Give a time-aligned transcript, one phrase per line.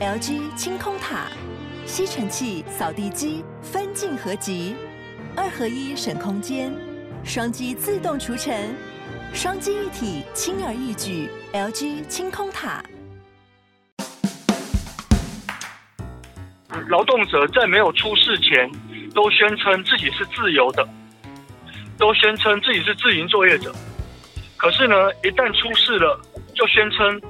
[0.00, 1.26] LG 清空塔，
[1.84, 4.74] 吸尘器、扫地机分镜合集，
[5.36, 6.72] 二合一省空间，
[7.22, 8.74] 双击自动除尘，
[9.34, 11.28] 双机一体轻而易举。
[11.52, 12.82] LG 清空塔。
[16.88, 18.72] 劳动者在没有出事前，
[19.14, 20.88] 都宣称自己是自由的，
[21.98, 23.70] 都宣称自己是自营作业者。
[24.56, 26.18] 可是呢，一旦出事了，
[26.54, 27.20] 就宣称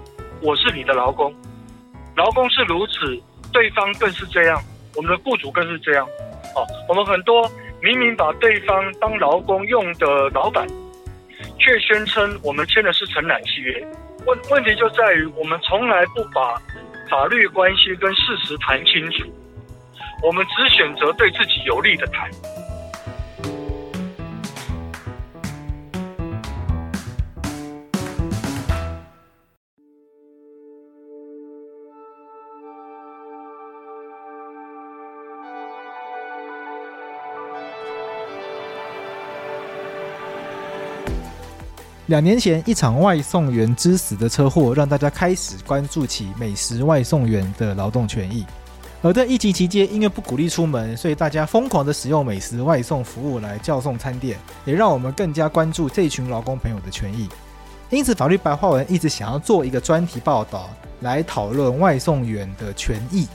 [0.41, 1.35] 我是你的劳工。
[2.21, 3.19] 劳工是如此，
[3.51, 4.63] 对方更是这样，
[4.95, 6.07] 我们的雇主更是这样。
[6.55, 10.69] 哦，我们很多明明把对方当劳工用的老板，
[11.59, 13.83] 却宣称我们签的是承揽契约。
[14.27, 16.61] 问问题就在于，我们从来不把
[17.09, 19.25] 法律关系跟事实谈清楚，
[20.23, 22.31] 我们只选择对自己有利的谈。
[42.11, 48.45] 两年前，一场外送员之死的车祸，让大家开始关注起美食外送员的劳动权益。
[49.01, 57.29] 而在疫情期间，因为不鼓励出门，所以大家疯狂的使用美食外送服务来叫送餐点，也让我们更加关注这群劳工朋友的权益。
[57.91, 60.69] 因此，法律白话文一直想要做一个专题报道，
[61.03, 63.29] 来讨论外送员的权益。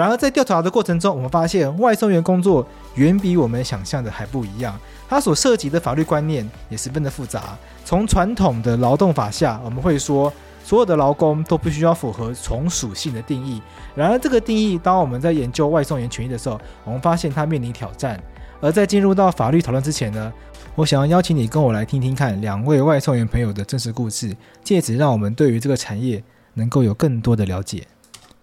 [0.00, 4.74] 然而，在调查的过程中，我们发现外送员工作远比我们想象的还不一样。
[5.06, 7.54] 它所涉及的法律观念也十分的复杂。
[7.84, 10.32] 从传统的劳动法下，我们会说
[10.64, 13.60] 所有的劳工都必须要符合从属性的定义。
[13.94, 18.18] 然而，这个定义，当我们在研究外送员权益的时候，我们发现它面临挑战。
[18.62, 20.32] 而在进入到法律讨论之前呢，
[20.74, 24.34] 我想要邀请你跟我来听听看两位外送员朋友的真实故事，
[24.64, 27.86] 借此让我们对于这个产业能够有更多的了解。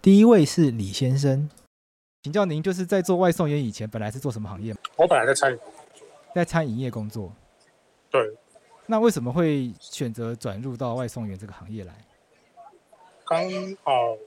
[0.07, 1.49] 第一位是李先生，
[2.23, 4.73] 请教您，就是在做外送员以前，本来是做什么行业？
[4.95, 5.59] 我本来在餐饮，
[6.33, 7.29] 在餐饮业工作。
[8.09, 8.37] 对。
[8.85, 11.93] 那为什么会选择转入到外送员这个行业来？
[13.25, 13.37] 刚
[13.83, 14.17] 好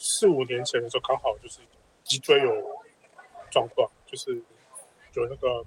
[0.00, 1.60] 四五年前的时候，刚好就是
[2.02, 2.52] 脊椎有
[3.52, 4.34] 状况，就是
[5.14, 5.64] 有那个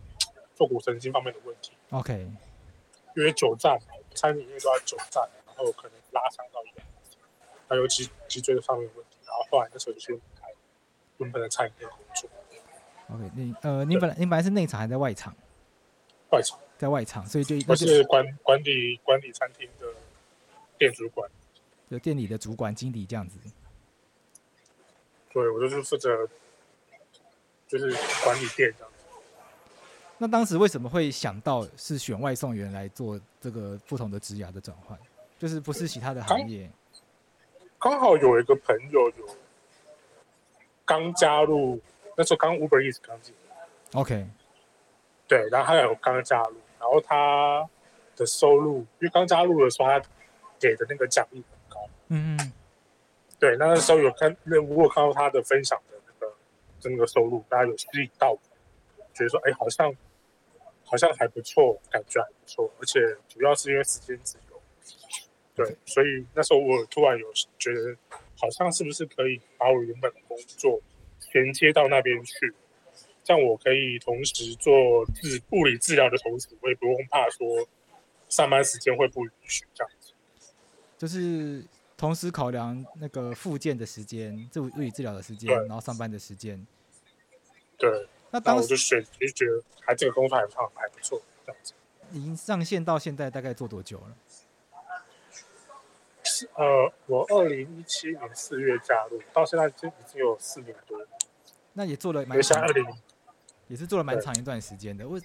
[0.56, 1.72] 坐骨神经方面的问题。
[1.92, 2.30] OK。
[3.16, 3.80] 因为久站，
[4.14, 6.86] 餐饮业都要久站，然后可能拉伤到一点。
[7.72, 10.20] 还有脊脊椎的方面的问题，然后后来那时候就去
[11.20, 12.30] 原本的餐饮店工作。
[13.16, 15.34] OK，你呃，你本来你本来是内场还是在外场？
[16.32, 19.88] 外场，在外场，所以就我是管管理管理餐厅的
[20.78, 21.32] 店主管，
[21.90, 23.40] 就店里的主管经理这样子。
[25.32, 26.28] 对，我就是负责，
[27.70, 27.90] 就是
[28.22, 29.06] 管理店这样子。
[30.18, 35.00] 那当时为什么会想到是选外送员来做这个不同的职涯的转换？
[35.40, 36.70] 就是不是其他的行业？
[37.82, 39.28] 刚好有一个朋友有
[40.86, 41.82] 刚加入，
[42.16, 43.56] 那时候刚 Uber Eats 刚进来
[44.00, 44.28] ，OK，
[45.28, 47.68] 对，然后他有刚加入，然后他
[48.16, 50.00] 的收入，因为刚加入的时候他
[50.60, 52.54] 给的那个奖励很高，嗯嗯，
[53.40, 56.32] 对，那时候有看，那如果看到他的分享的那个
[56.80, 58.38] 整个收入，大家有吸引到，
[59.16, 59.92] 觉得说，哎，好像
[60.86, 64.51] 好像还不错，感觉还不错，而且主要是因为时间自由。
[65.54, 67.28] 对，所以那时候我突然有
[67.60, 67.96] 觉得，
[68.38, 70.80] 好像是不是可以把我原本的工作
[71.20, 72.54] 衔接到那边去，
[73.24, 77.68] 这样我可以同时做治物理治疗的同时，我也不用怕说
[78.30, 80.14] 上班时间会不允许这样子。
[80.98, 81.64] 就是
[81.98, 86.66] 同时考量那个复健的时间、物物理治疗的时间，然后上班的时间。
[87.78, 91.74] 对，那当时我就选，就觉得还这个工作还还还不错，这样子。
[92.14, 94.16] 已经上线到现在大概做多久了？
[96.56, 101.08] 呃，我二零一七年四月加入，到现在就已经有四年多了。
[101.74, 102.64] 那也做了蛮长，
[103.68, 105.08] 也是做了蛮长一段时间的。
[105.08, 105.20] 我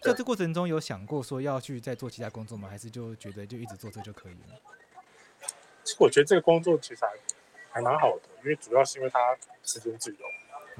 [0.00, 2.68] 在这过程中有想过说要去再做其他工作吗？
[2.68, 4.58] 还是就觉得就一直做这就可以了？
[5.84, 7.12] 其实我觉得这个工作其实还
[7.70, 10.18] 还蛮好的，因为主要是因为它时间自由。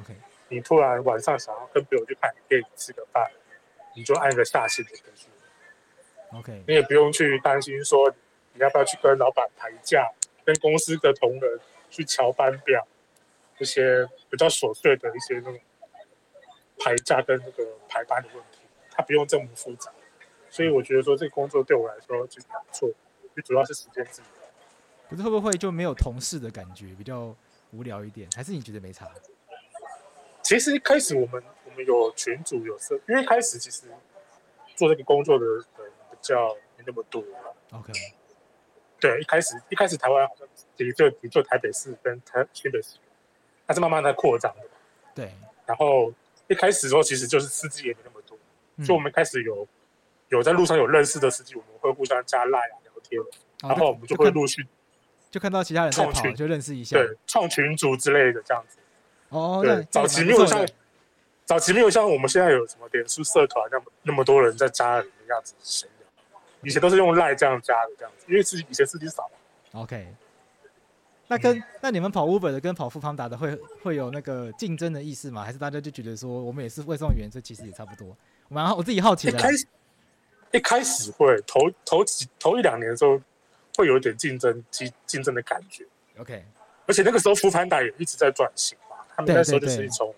[0.00, 0.14] OK，
[0.48, 3.30] 你突然晚上想要跟朋友去看电影吃个饭，
[3.94, 6.38] 你就按个下线就可以。
[6.38, 8.14] OK，你也不用去担心说。
[8.60, 10.12] 你要不要去跟老板抬价？
[10.44, 11.60] 跟公司的同仁
[11.90, 12.86] 去调班表，
[13.58, 15.58] 这些比较琐碎的一些那种
[16.78, 18.58] 排价跟那个排班的问题，
[18.90, 19.90] 他不用这么复杂。
[20.50, 22.90] 所以我觉得说这个工作对我来说其实还不错，
[23.34, 24.28] 最主要是时间自由。
[25.08, 27.34] 可是会不会就没有同事的感觉，比较
[27.70, 28.28] 无聊一点？
[28.34, 29.10] 还是你觉得没差？
[30.42, 33.84] 其实一开始我们我们有群组有设，因为一开始其实
[34.74, 35.64] 做这个工作的人
[36.10, 37.22] 比较没那么多。
[37.72, 37.92] OK。
[39.00, 42.98] 对，一开始一开始台湾好像也就也就台北市跟台新北市，
[43.66, 44.62] 它是慢慢在扩张的。
[45.14, 45.32] 对。
[45.66, 46.12] 然后
[46.48, 48.36] 一开始的时候，其实就是司机也没那么多，
[48.76, 49.66] 嗯、所以我们开始有
[50.30, 54.66] 有在路上有认识的司机，我们会互相加赖啊聊天，哦、然后我们就会陆续
[55.30, 58.78] 就看到其他人在跑，就认识一下，对，创群组之类的这样子。
[59.28, 60.66] 哦，对，早期没有像
[61.44, 65.99] 早期没有像我们现在有什么脸书社团那么那么多人在加里面这样子闲聊，
[66.62, 69.28] 以前都是用赖这样加的这样子，因为自己以前司机少。
[69.72, 70.06] OK。
[71.26, 73.54] 那跟、嗯、那你们跑 Uber 的跟跑 Foodpanda 的会
[73.84, 75.44] 会有那个竞争的意思吗？
[75.44, 78.16] 还是大家就觉得说我们也是外送员，这其实也差不多？
[78.48, 79.38] 我蛮我自己好奇的。
[79.38, 79.66] 一开始
[80.50, 83.20] 一开始会头头几头一两年的时候
[83.76, 85.86] 会有一点竞争竞竞争的感觉。
[86.18, 86.44] OK，
[86.86, 90.12] 而且那个时候 Foodpanda 也一直在转型嘛，他们那时候就是从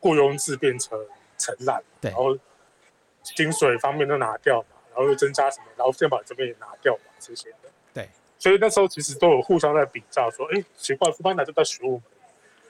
[0.00, 0.98] 雇佣制变成
[1.38, 2.36] 承揽，对，然后
[3.22, 4.66] 薪水方面都拿掉嘛，
[5.00, 7.70] 然后又增加什么，然后先把这边也拿掉嘛，这些的。
[7.94, 8.06] 对。
[8.38, 12.02] 所以那时候其实都有互相在比较，说，哎，奇怪，Foodpanda 就在学我们，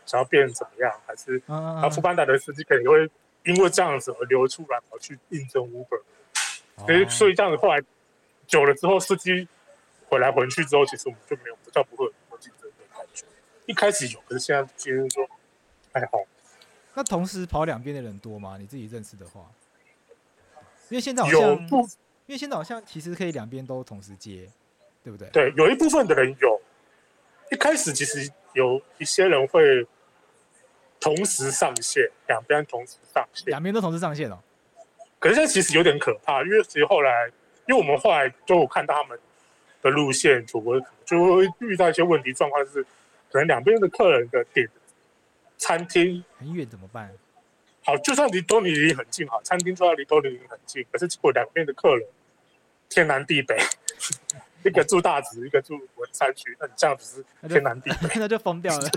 [0.07, 0.93] 想要变怎么样？
[1.05, 3.11] 还是啊，Foodpanda 的司机可能会
[3.45, 6.03] 因为这样子而流出来，跑去应征 Uber。
[6.79, 7.83] 所以，所以这样子后来
[8.47, 9.49] 久了之后，司机
[10.09, 13.25] 回来回去之后，其实我们就没有比较不会有竞争的感觉。
[13.67, 15.29] 一开始有，可是现在其实说
[15.93, 16.21] 还好。
[16.95, 18.57] 那同时跑两边的人多吗？
[18.59, 19.49] 你自己认识的话？
[20.89, 21.87] 因为现在好像有不，
[22.31, 24.49] 因为现在好像其实可以两边都同时接。
[25.03, 25.27] 对不对？
[25.31, 26.61] 对，有一部分的人有，
[27.51, 29.87] 一开始其实有一些人会
[31.01, 34.39] 同时上线，两边同时上线，两边都同时上线哦。
[35.19, 37.33] 可是现在其实有点可怕，因为其实后来，
[37.67, 39.19] 因为我们后来都有看到他们
[39.81, 42.83] 的路线图，就会遇到一些问题状况，就是
[43.33, 44.69] 可能两边的客人的点
[45.57, 47.11] 餐厅很远怎么办？
[47.87, 52.07] 好，就算离都离很近，哈，餐厅就要离都离很近，可是结果两边的客人
[52.91, 53.57] 天南地北。
[54.63, 58.91] 一个住大直，一个住文山区，那你这样子是天南地北， 那就疯掉了。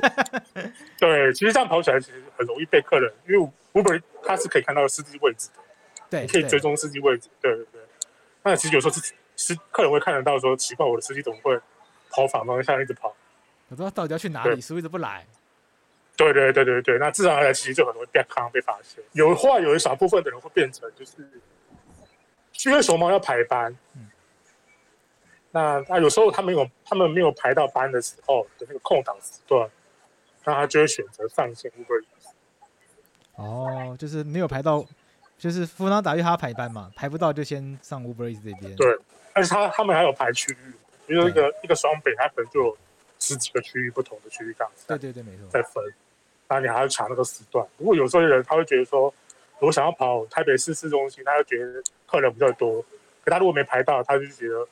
[1.00, 5.62] 对，其实这样跑起来其实很容易被客人，因为 Uber 它是可以看到司机位置的，
[6.10, 7.82] 对，你可以追踪司机位置，对对对。
[8.44, 11.58] 那其实有时候是是客人会看得到说，奇怪，我的司机怎么会
[12.10, 13.16] 跑反方向一直跑？
[13.70, 15.26] 我不知道到底要去哪里，司机怎么不来？
[16.18, 19.02] 对对对对对，那自然而然其实就很容易被康被发现。
[19.14, 21.14] 有话有一小部分的人会变成就是，
[22.66, 23.76] 因为熊猫要排班。
[23.96, 24.10] 嗯
[25.56, 29.70] 那他有时候他没有，他们没有排到班的时候的那个空档时段，
[30.46, 32.04] 那他就会选择上线 Uber。
[33.36, 34.84] 哦，就是没有排到，
[35.38, 38.76] 就是富邦打，因为他排班嘛，排不到就先上 Uber Eats 这边。
[38.76, 38.98] 对，
[39.34, 40.74] 而且他他们还有排区域，
[41.06, 42.78] 比如说一个一个双北，他可能就有
[43.20, 44.88] 十几个区域，不同的区域这样子。
[44.88, 45.46] 对对对，没错。
[45.52, 45.84] 再分，
[46.50, 47.64] 那你还要抢那个时段。
[47.78, 49.14] 如果有时候有人他会觉得说，
[49.60, 51.80] 我想要跑台北市市中心，他就觉得
[52.14, 52.86] 客人比较多，
[53.26, 54.68] 可他如果没排到，他就觉得。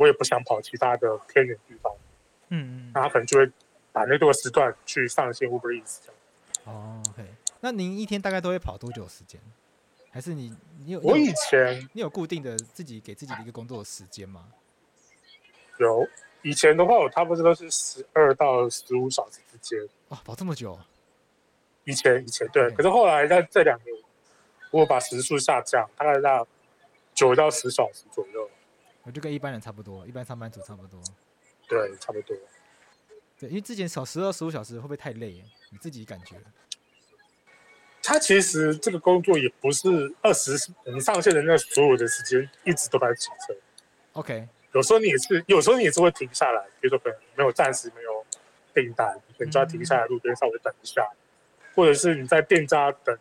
[0.00, 1.92] 我也不想跑其他的偏远地方，
[2.50, 3.50] 嗯嗯，那他可能就会
[3.90, 6.14] 把那多个时段去上线 Uber Eats 这样。
[6.66, 7.24] 哦，OK，
[7.58, 9.40] 那您一天大概都会跑多久时间？
[10.12, 10.56] 还是你
[10.86, 11.00] 你有？
[11.00, 14.44] 我以前你有固定的自己给自己的一个工作时间吗？
[15.80, 16.06] 有，
[16.42, 19.80] 以前的话我差不多都是十二到十五小时之间。
[20.10, 20.78] 哦，跑这么久？
[21.82, 24.07] 以前以前对.可是后来在这两年，我
[24.86, 26.46] 把时速下降，大概到
[27.14, 28.50] 九到十小时左右。
[29.02, 31.00] 我就跟一般人差不多，一般上班族差不多。
[31.66, 32.36] 对，差不多。
[33.38, 35.42] 对，因为之前少十二十五小时会不会太累？
[35.70, 36.36] 你自己感觉？
[38.02, 43.56] 他其实这个工作也不是二十，我们上线的那所有的时间一直都在骑车。
[44.12, 44.48] OK。
[44.72, 48.24] 有时候你也是，有时候你也是会停下来，比如说可能没有暂时没有
[48.74, 53.18] 订单，你就要停下来路边稍微等一下，嗯，或者是你在店家等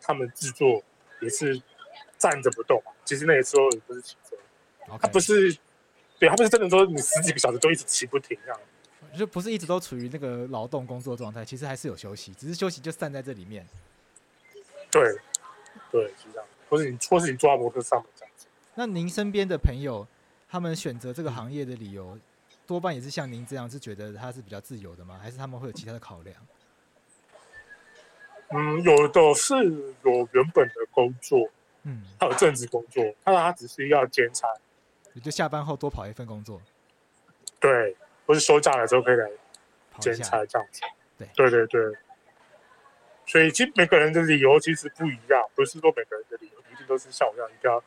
[0.00, 0.82] 他们制作，
[1.20, 1.60] 也是
[2.18, 2.82] 站着不动。
[3.04, 4.36] 其实那个时候也不是骑车。
[5.00, 5.54] 他不是，
[6.18, 8.60] 对他不是真的说你十几个小时都一直骑不停这样，
[9.18, 13.66] 就不是一直都处于那个劳动工作状态，其实还是有休息，只是休息就散在这里面。
[14.90, 15.02] 对，
[15.90, 18.46] 对，是这样，或是你或是你抓摩托上这样子。
[18.74, 20.06] 那您身边的朋友，
[20.48, 22.18] 他们选择这个行业的理由，
[22.66, 25.18] 多半也是像您这样，是觉得他是比较自由的吗？
[25.22, 26.34] 还是他们会有其他的考量？
[28.50, 29.54] 嗯，有的是
[30.04, 31.48] 有原本的工作，
[31.82, 34.48] 嗯，他有正职工作，他他只是要兼差。
[35.22, 36.62] 就下班后多跑一份工作，
[37.58, 39.28] 对，或是休假的时候可以来
[39.98, 40.82] 兼差这样子。
[41.18, 41.98] 对，对对对。
[43.26, 47.82] 所以其实每个人的理由其实不一样，不是说每个人的理由一定都是像我这样一定要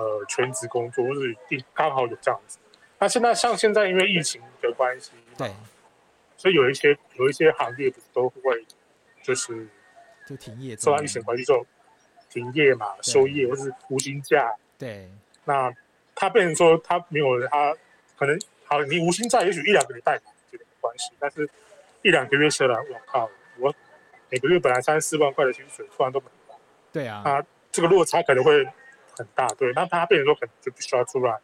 [0.00, 2.58] 呃全职工作，或是一定刚好有这样子。
[2.98, 5.50] 那现在像现在因为疫情的关系，对，
[6.36, 8.64] 所以有一些有一些行业不是都会
[9.24, 9.66] 就是
[10.28, 11.66] 就停业，受到疫情关系就
[12.30, 14.54] 停业嘛，休业或是无薪假。
[14.78, 15.10] 对，
[15.44, 15.74] 那。
[16.16, 17.74] 他变成说他没有他
[18.16, 20.16] 可能好，你无薪假也许一两个礼拜
[20.48, 21.50] 这个没关系，但是
[22.02, 23.28] 一两个月下来，我靠，
[23.58, 23.74] 我
[24.30, 26.56] 每个月本来三四万块的薪水，突然都没了。
[26.92, 28.64] 对啊，他这个落差可能会
[29.18, 31.36] 很大，对，那他变成说可能就必须要出来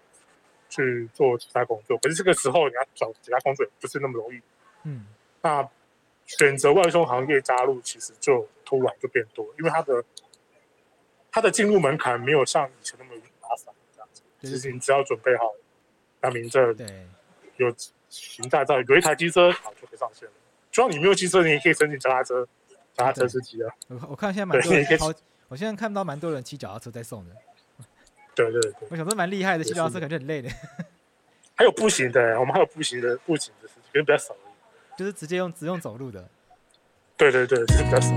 [0.68, 4.40] 去做其他工作，可是这个时候你要找其他工作也不是那么容易。
[4.84, 5.04] 嗯，
[5.42, 5.68] 那
[6.38, 10.04] 选择外送行业加入，其实就突然就变多，因为它的
[11.30, 13.10] 它的进入门槛没有像以前那么
[13.42, 15.52] 麻烦，这样子，其实你只要准备好
[16.22, 17.06] 良民证，对，
[17.56, 17.72] 有
[18.08, 20.34] 行驾照，有一台机车，好就可以上线了。
[20.70, 22.46] 只要你没有机车，你也可以申请脚踏车，
[22.94, 23.74] 脚踏车司机啊。
[23.88, 24.86] 我我看现在蛮多人，
[25.48, 27.34] 我现在看到蛮多人骑脚踏车在送的。
[28.36, 30.48] 对对对，我想说蛮厉害的，骑脚踏车感觉很累的。
[31.56, 34.34] 还有步行的，我们还有步行的，步行的事情可能比较少。
[35.00, 36.22] 就是直接用只用走路的，
[37.16, 38.14] 对对对，就是比较少。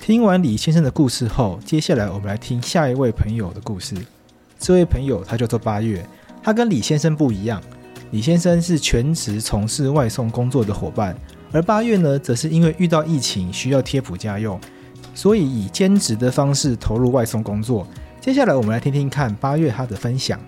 [0.00, 3.94] 听完李先生的故事后，接下来我们来听下一位朋友的故事。
[4.58, 6.04] 这位朋友他叫做八月，
[6.42, 7.62] 他跟李先生不一样。
[8.10, 11.16] 李先生是全职从事外送工作的伙伴，
[11.52, 14.60] 而八月呢，则是因为遇到疫情需要贴补家用，
[15.14, 17.86] 所以以兼职的方式投入外送工作。
[18.20, 20.40] 接下来我们来听听看八月他的分享。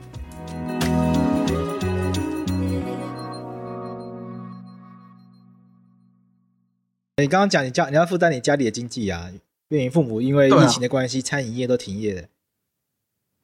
[7.18, 9.30] 你刚刚讲你家你要负担你家里的经济啊，
[9.68, 12.28] 因为你父母因为疫情的关系，啊、餐饮业都停业了。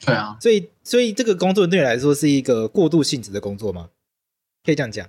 [0.04, 3.88] 对啊，所以所以这个工作对你来说是一个过渡性质的工作吗？
[4.62, 5.08] 可以这样讲？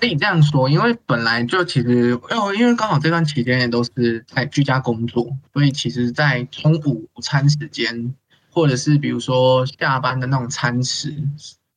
[0.00, 8.12] 可以这样说，因为本来就其实，哦，因为刚好这段期间也都是在居家工作，所以其实，在中午午餐时间，
[8.50, 11.14] 或者是比如说下班的那种餐时。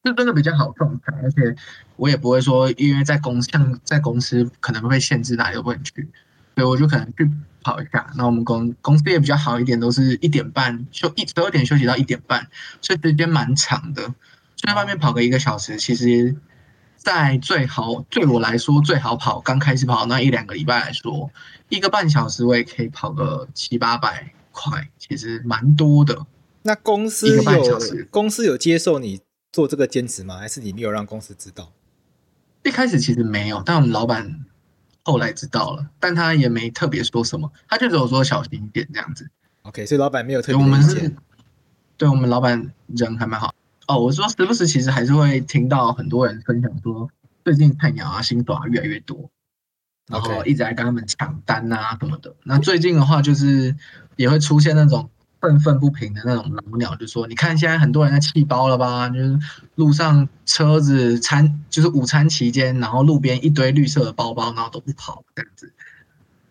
[0.06, 1.56] 就真的比较好状态，而且
[1.96, 6.08] 我也不会说，因为在公像在公司可能会被限制哪里都不能去，
[6.56, 7.28] 所以我就可能去
[7.64, 8.08] 跑一下。
[8.16, 12.48] 那我们公公司也比较好一点，都是一点半休一十二点休息到一点半，
[12.82, 14.04] 所以时间蛮长的。
[14.56, 16.36] 就在外面跑个一个小时，其实，
[16.96, 21.32] 在最好对我来说最好跑，刚开始跑那一两个礼拜来说，
[21.70, 26.28] 一个半小时我也可以跑个七八百块，其实蛮多的。
[26.62, 27.44] 那公司有
[28.10, 29.20] 公司有接受你
[29.56, 30.38] 做这个兼职吗？
[30.38, 31.72] 还是你没有让公司知道？
[32.64, 34.44] 一开始其实没有，但我们老板
[35.02, 39.30] 后来知道了，但他也没特别说什么，他就只有说小心一点这样子。
[39.62, 40.62] OK，所以老板没有特别。
[40.62, 41.16] 我们是，
[41.96, 43.54] 对我们老板人还蛮好。
[43.88, 47.10] 哦，我说时不时其实还是会听到很多人分享说，
[47.46, 49.30] 最近菜鸟啊、新手啊越来越多，
[50.08, 52.36] 然后一直在跟他们抢单啊什么的。
[52.44, 53.74] 那最近的话，就是
[54.18, 55.10] 也会出现那种。
[55.46, 59.08] 愤愤不平的那种老鸟就说：“你看现在很多人在弃包了吧？
[59.10, 59.38] 就是
[59.76, 65.72] 路上车子餐，就是午餐期间，然后路边一堆绿色的包包，然后都不跑这样子，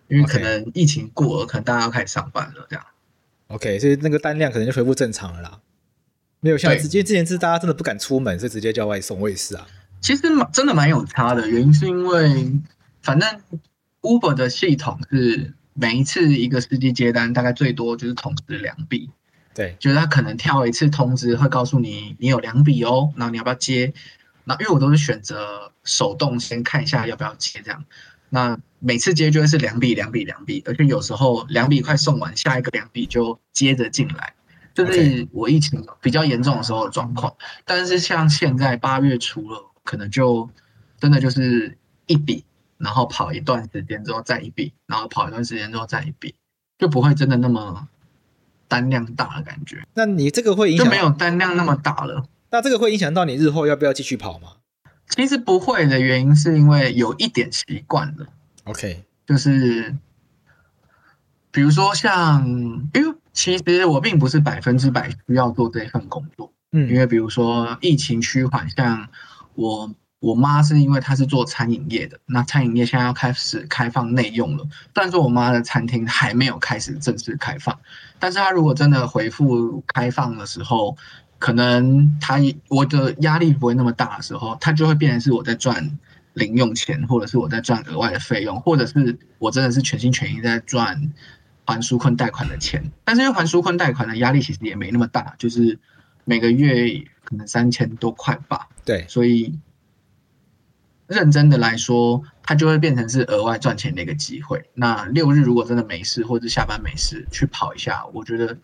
[0.07, 2.87] 因为可能疫情过了.可能大家要开始上班了这样。
[3.49, 5.59] OK，所以那个单量可能就恢复正常了啦。
[6.39, 9.67] 没有像直接之前是大家真的不敢出门，所以直接叫外送，我也是啊。
[10.01, 10.23] 其实
[10.53, 12.53] 真的蛮有差的，原因是因为
[13.03, 13.29] 反正
[14.03, 19.11] Uber 的系统是。”每一次一个司机接单，大概最多就是通知两笔。
[19.55, 23.93] 对，就是他可能跳一次通知，会告诉你你有两笔哦，然后你要不要接？
[24.45, 27.85] 那因为我都是选择手动先看一下要不要接这样。
[28.31, 34.35] 那每次接就会是两笔两笔两笔，而且有时候两笔快送完，下一个两笔就接着进来，
[34.75, 37.33] 这是我疫情比较严重的时候的状况。
[37.65, 40.51] 但是像现在八月初了，可能就
[40.99, 42.45] 真的就是一笔。
[42.79, 46.35] 然后跑一段时间之后再一笔，然后跑一段时间之后再一笔，
[46.79, 47.89] 就不会真的那么
[48.69, 49.87] 单量大的感觉。
[49.95, 52.27] 那你这个会影响就没有单量那么大了。
[52.51, 54.49] 那这个会影响到你日后要不要继续跑吗？
[55.09, 58.27] 其实不会的原因是因为有一点习惯了。
[58.65, 59.95] OK，就是
[61.51, 62.45] 比如说像，
[62.95, 66.53] 因为其实我并不是百分之百需要做这份工作。
[66.73, 69.09] 嗯，因为比如说疫情趋缓，像
[69.55, 69.91] 我。
[70.25, 74.67] 我妈是因为她是做餐饮业的，那餐饮业现在要开始开放内用了。
[74.95, 77.79] 虽然说我妈的餐厅还没有开始正式开放，
[78.19, 80.97] 但是她如果真的回复开放的时候，
[81.39, 82.39] 可能她
[82.69, 85.99] 我的压力不会那么大的时候，她就会变成是我在赚
[86.33, 91.13] 零用钱，或者是我在赚额外的费用，或者是我真的是全心全意在赚
[91.67, 92.83] 还纾困贷款的钱。
[93.05, 95.79] 但是因为还纾困贷款的压力其实也没那么大，就是
[96.25, 98.69] 每个月可能三千多块吧。
[98.87, 99.59] 对，所以。
[101.07, 104.71] 认真的来说，它就会变成是额外赚钱的一个机会。
[104.75, 108.57] 那六日如果真的没事，或者下班没事，去跑一下，我觉得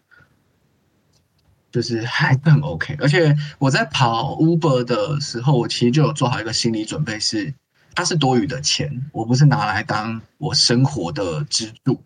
[1.70, 2.96] 就是还是很 OK。
[3.00, 7.54] 而且我在跑 Uber 的时候，我其实就有做好一个心理准备是，是
[7.94, 12.02] 它是多余的钱，我不是拿来当我生活的支柱。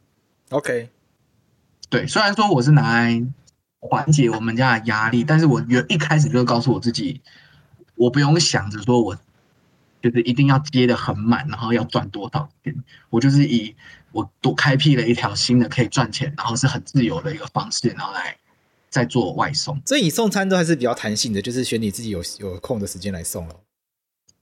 [0.50, 0.90] OK，
[1.88, 3.24] 对，虽然说我是拿来
[3.80, 7.20] 缓解我们家的压力，但是我原一开始就告诉我自己，
[7.94, 9.16] 我不用想着说我
[10.04, 12.76] 就是一定要接的很满，然后要赚多少钱，
[13.08, 13.74] 我就是以
[14.12, 18.36] 我多开辟了一条新的可以赚钱，然后是很自由的一个方式，然后来
[18.90, 19.80] 再做外送。
[19.86, 23.54] 所以你送餐都还是比较弹性的，就是选你自己有有空的时间来送了。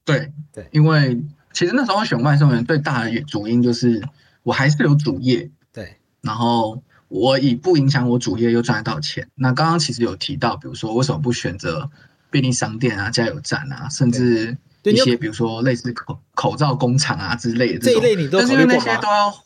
[0.03, 4.03] 对对，因为其实那时候选外送员最大的主因就是
[4.43, 6.83] 我还是有主业，对，然后。
[7.09, 9.29] 我以不影响我主业又赚得到钱。
[9.35, 11.91] 那刚刚其实有提到，比如说为什么不选择
[12.31, 14.57] 便利商店啊、加油站啊，甚至
[14.91, 18.57] 一些比如说类似口口罩工厂啊之类的这，这一类你都考虑过吗？
[18.57, 19.43] 但是因为那些都要，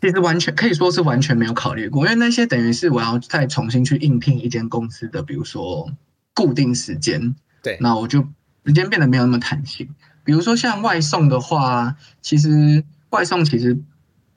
[0.00, 5.90] 其实完全可以说是完全没有考虑过，因为那些等于是我要再重新去应聘一间公司的，比如说
[6.34, 7.34] 固定时间。
[7.62, 8.26] 对，那我就
[8.64, 9.88] 时间变得没有那么弹性。
[10.24, 13.78] 比如说像外送的话，其实外送其实。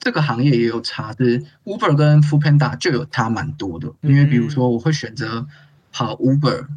[0.01, 3.91] 这个行业也有差，是 Uber 跟 Foodpanda 就有差蛮多的。
[3.99, 5.45] 因为比如说，我会选择
[5.91, 6.67] 跑 Uber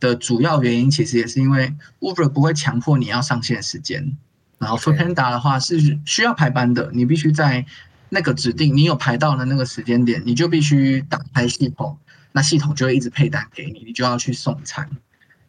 [0.00, 4.16] 的主要原因，其实也是因为 Uber 不会强迫你要上线时间，
[4.58, 7.64] 然后 Foodpanda 的话是需要排班的，你必须在
[8.08, 11.98] 那个指定你有排到的那个时间点，你就必须打开系统，
[12.32, 14.88] 那系统就会一直配单给你，你就要去送餐，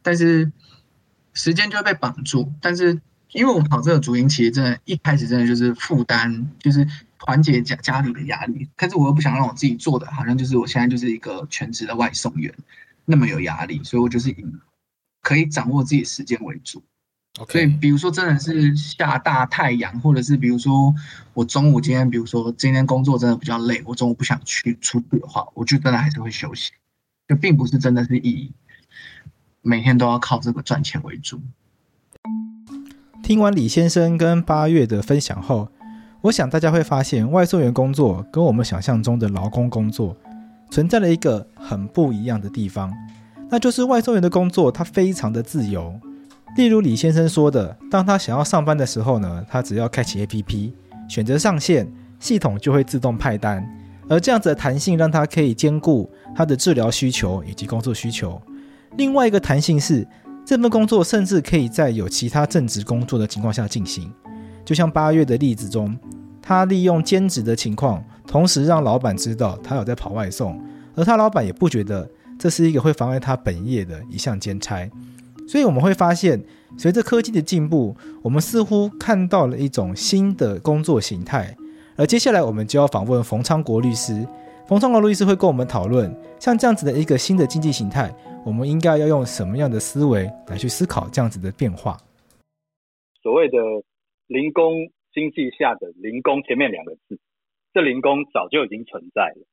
[0.02, 0.52] 但是
[1.34, 2.52] 时间就会被绑住。
[2.62, 3.00] 但是
[3.32, 6.88] 因为我跑这个主营，其实真的，一开始真的就是负担，就是。
[7.20, 12.54] 缓解家家里的压力，但是我又不想让我自己做的好像就是我现在就是一个全职的外送员，
[13.10, 14.36] 那么有压力，所以我就是以
[15.22, 16.84] 可以掌握自己时间为主。
[17.50, 20.94] 所以比如说真的是下大太阳，或者是比如说
[21.34, 26.72] 我中午今天，比如说今天工作真的比较累，我中午不想去出去的话，我就真的还是会休息，
[27.30, 28.52] 就并不是真的是以
[29.62, 31.40] 每天都要靠这个赚钱为主。
[33.24, 35.70] 听完李先生跟八月的分享后。
[36.22, 40.18] 我想大家会发现，外送员工作跟我们想象中的劳工工作
[40.70, 42.94] 存在了一个很不一样的地方，
[43.50, 46.00] 那就是外送员的工作它非常的自由。
[46.56, 50.72] 例如李先生说的，当他想要上班的时候呢，他只要开启 APP，
[51.08, 51.88] 选择上线，
[52.20, 53.64] 系统就会自动派单。
[54.10, 58.42] 而这样子的弹性，让他可以兼顾他的治疗需求以及工作需求。
[58.96, 60.08] 另外一个弹性是，
[60.46, 64.12] 这份工作甚至可以在有其他正职工作的情况下进行。
[64.64, 65.96] 就像八月的例子中，
[66.42, 70.62] 他利用兼职的情况，同时让老板知道他有在跑外送，
[70.96, 74.88] 而他老板也不觉得这是一个会妨碍他本业的一项兼差。
[75.48, 76.44] 所以我们会发现，
[76.78, 81.56] 随着科技的进步，我们似乎看到了一种新的工作形态。
[81.96, 84.28] 而接下来我们就要访问冯昌国律师，
[84.68, 88.14] 冯昌国律师会跟我们讨论，像这样子的一个新的经济形态，
[88.46, 91.98] 我们应该要用什么样的思维来去思考这样子的变化？
[93.24, 93.58] 所谓的。
[94.28, 94.74] 零工
[95.14, 97.18] 经济下的零工前面两个字，
[97.78, 99.46] 这零工早就已经存在了。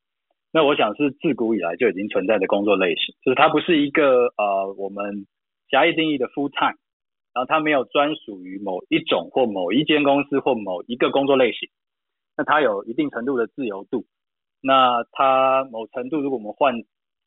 [0.51, 5.27] 那我想是自古以来就已经存在的工作类型，就是它不是一个呃我们
[5.69, 6.79] 狭义定义的 full time，
[7.35, 11.69] 然后它没有专属于某一种或某一间公司或某一个工作类型。
[12.35, 14.07] 那它有一定程度的自由度。
[14.63, 16.73] 那它某程度，如果我们换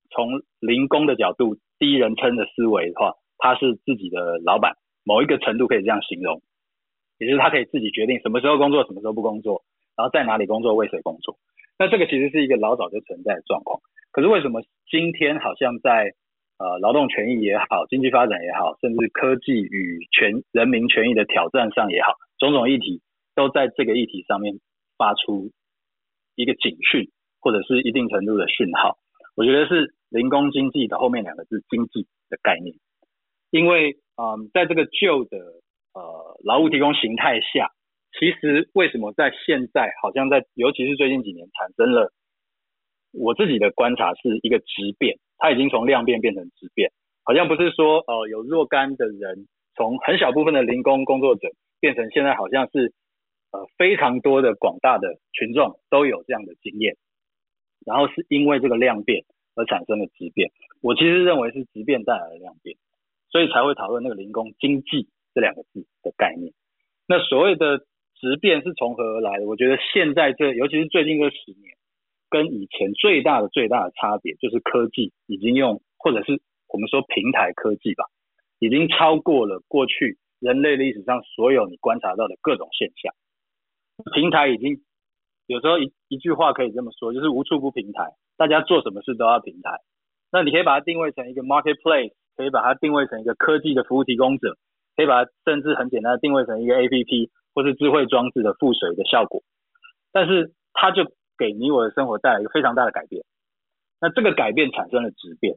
[0.10, 6.41] 从零工的角度，第一人称的思维的话，他是自己的老板，某一个程度可以这样形容。
[7.19, 9.63] 也就是他可以自己决定什么时候工作，什么时候不工作，
[9.97, 11.36] 然后在哪里工作，为谁工作。
[11.79, 13.81] 那这个其实是一个老早就存在的状况。
[14.12, 16.13] 可是为什么今天好像在
[16.60, 23.01] 呃劳动权益也好，经济发展也好，甚至科技与全人民权益的挑战上也好，种种议题
[23.36, 24.53] 都在这个议题上面
[24.97, 25.51] 发出
[26.36, 27.10] 一个警讯，
[27.41, 28.97] 或者是一定程度的讯号。
[29.36, 32.75] 我觉得是零工经济的后面两个字“经济”的概念，
[33.49, 35.38] 因为嗯、在这个旧的。
[35.93, 37.71] 呃，劳务提供形态下，
[38.19, 42.12] 其实为什么在现在好像在，尤其是最近几年产生了，
[43.12, 46.91] 我自己的观察是一个质变，它已经从量变变成质变，
[47.23, 51.49] 好像不是说呃有若干的人从很小部分的零工工作者
[51.80, 52.93] 变成现在好像是
[53.51, 56.95] 呃非常多的广大的群众都有这样的经验，
[57.86, 59.23] 然后是因为这个量变
[59.56, 60.49] 而产生了质变，
[60.82, 62.77] 我其实认为是质变带来的量变，
[63.30, 65.08] 所以才会讨论那个零工经济。
[65.34, 66.51] 这两个字的概念，
[67.08, 67.86] 那所谓的
[68.19, 69.45] 质变是从何而来的？
[69.45, 71.75] 我觉得现在这，尤其是最近这十年，
[72.30, 78.06] 跟以前最大的最大的差别，就是科技已经用，或者是我们说平台科技吧，
[78.60, 83.13] 已经超过了过去人类历史上所有你观察到的各种现象。
[84.13, 84.82] 平台已经
[85.45, 89.71] 有时候一一句话可以这么说，就是无处不平台，大家做什么事都要平台。
[90.32, 94.58] 那你可以把它定位成一个 marketplace，可以把它定位成一个科技的服务提供者。
[94.97, 99.41] 可以把它甚至很简单的定位成一个 APP 或是智慧装置的附随的效果，
[100.12, 103.24] 但是它就给你我的生活带来一个非常大的改变。
[104.00, 105.56] 那这个改变产生了质变，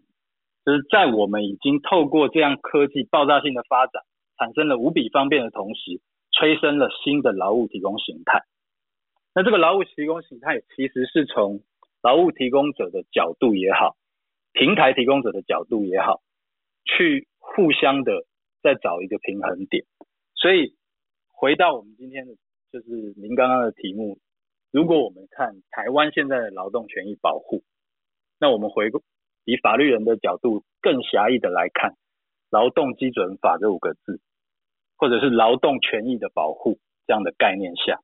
[0.65, 4.03] 就是在我们已经透过这样科技爆炸性的发展，
[4.39, 6.01] 产生了无比方便的同时，
[6.33, 8.45] 催生了新的劳务提供形态。
[9.35, 11.61] 那这个劳务提供形态其实是从
[12.03, 13.95] 劳务提供者的角度也好，
[14.55, 16.23] 平台提供者的角度也好，
[16.87, 18.25] 去互相的
[18.63, 19.85] 再找一个平衡点。
[20.35, 20.75] 所以
[21.41, 22.35] 回到我们今天的，
[22.71, 24.19] 就是您刚刚的题目，
[24.71, 27.63] 如果我们看台湾现在的劳动权益保护，
[28.39, 29.03] 那我们回顾
[29.47, 31.95] 以法律人的角度更狭义的来看，
[32.51, 34.21] 劳动基准法这五个字，
[34.99, 38.03] 或者是劳动权益的保护这样的概念下。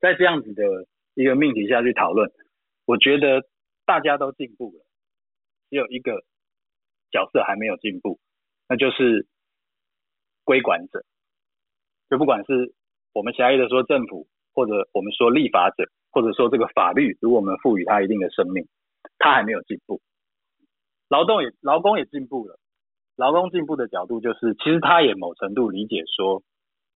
[0.00, 0.64] 在这样子的
[1.12, 2.32] 一个命题下去讨论，
[2.86, 3.46] 我觉得
[3.84, 4.86] 大家都进步了，
[5.68, 6.24] 只有一个
[7.10, 8.18] 角色还没有进步，
[8.66, 9.26] 那就是
[10.44, 11.04] 归管者。
[12.14, 12.72] 就不管是
[13.12, 18.68] 我们狭义的说政府，或者我们说立法者，或者说这个法律，如果我们赋予它一定的生命，
[19.18, 20.00] 它还没有进步。
[21.08, 22.56] 劳动也劳工也进步了，
[23.16, 26.44] 劳工进步的角度就是，其实他也某程度理解说，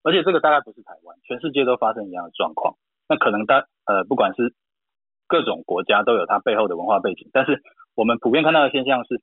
[0.05, 2.77] 而且这个大概不是台湾，全世界都发生一样的状况。
[3.09, 4.55] 那可能大呃，不管是
[5.27, 7.61] 各种国家都有它背后的文化背景，但是
[7.97, 9.21] 我们普遍看到的现象是，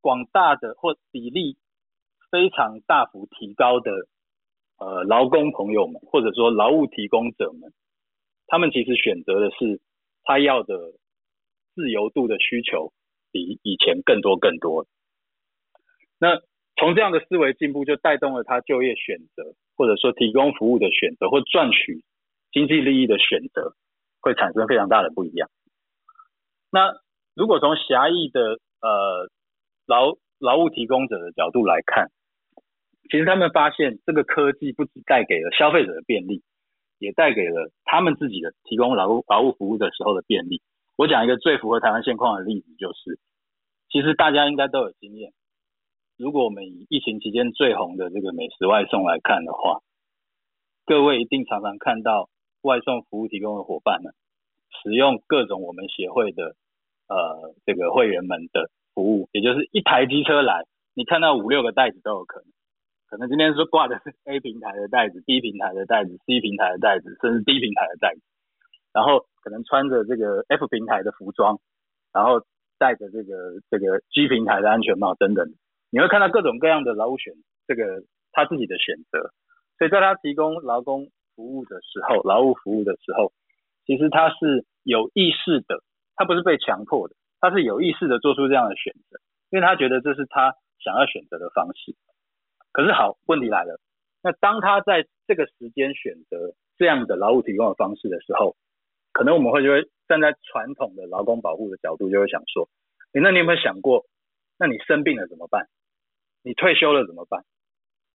[0.00, 1.56] 广大的或比例
[2.30, 3.90] 非常大幅提高的
[4.78, 7.72] 呃劳工朋友们，或者说劳务提供者们，
[8.46, 9.80] 他们其实选择的是
[10.24, 10.92] 他要的
[11.74, 12.92] 自由度的需求
[13.32, 14.86] 比以前更多更多。
[16.18, 16.40] 那
[16.76, 22.02] 从这样的思维进步，就带动了他就业选择，或者说提供服务的选择或赚取。
[22.52, 23.74] 经济利益的选择
[24.22, 25.50] 会产生非常大的不一样。
[26.70, 26.94] 那
[27.34, 29.28] 如果从狭义的呃
[29.84, 32.08] 劳劳务提供者的角度来看，
[33.10, 36.42] 其实他们发现这个科技不只带给了消费者的便利，
[36.98, 40.60] 也带给了他们自己的提供劳务劳务服务的时候的便利。
[40.96, 43.18] 我讲一个最符合台湾现况的例子，就是
[43.90, 45.32] 其实大家应该都有经验。
[46.16, 49.80] 如果我们以疫情期间最红的这个美食外送来看的话，
[50.84, 52.28] 各位一定常常看到。
[52.62, 54.12] 外送服务提供的伙伴们，
[54.82, 56.56] 使用各种我们协会的
[57.06, 62.48] 呃这个会员们的服务，也就是一台机车来，你看到五六个袋子都有可能。
[63.08, 68.20] 可能今天说挂的是 A 平台的袋子、B 平台的袋子、C 平台的袋子，甚至 D 平台的袋子，
[68.92, 71.58] 然后可能穿着这个 F 平台的服装，
[72.12, 72.44] 然后
[72.78, 75.46] 戴着这个这个 G 平台的安全帽等等，
[75.90, 77.32] 你会看到各种各样的劳务选
[77.66, 79.32] 这个他自己的选择，
[79.78, 81.10] 所以在他提供劳工。
[81.36, 83.30] 服务的时候，劳务服务的时候，
[83.84, 85.82] 其实他是有意识的，
[86.14, 91.94] 他不是被强迫的，他是有意识的做出这样的选择，因为他觉得这是他想要选择的方式。
[92.76, 93.80] 可是好，问题来了，
[94.22, 98.54] 那当他在这个时间选择这样的劳务提供的方式的时候，
[99.12, 102.68] 可能我们会就会站在传统的劳工保护的角度，就会想说，
[103.14, 104.04] 诶，那你有没有想过，
[104.58, 105.68] 那你生病了怎么办？
[106.42, 107.46] 你退休了怎么办？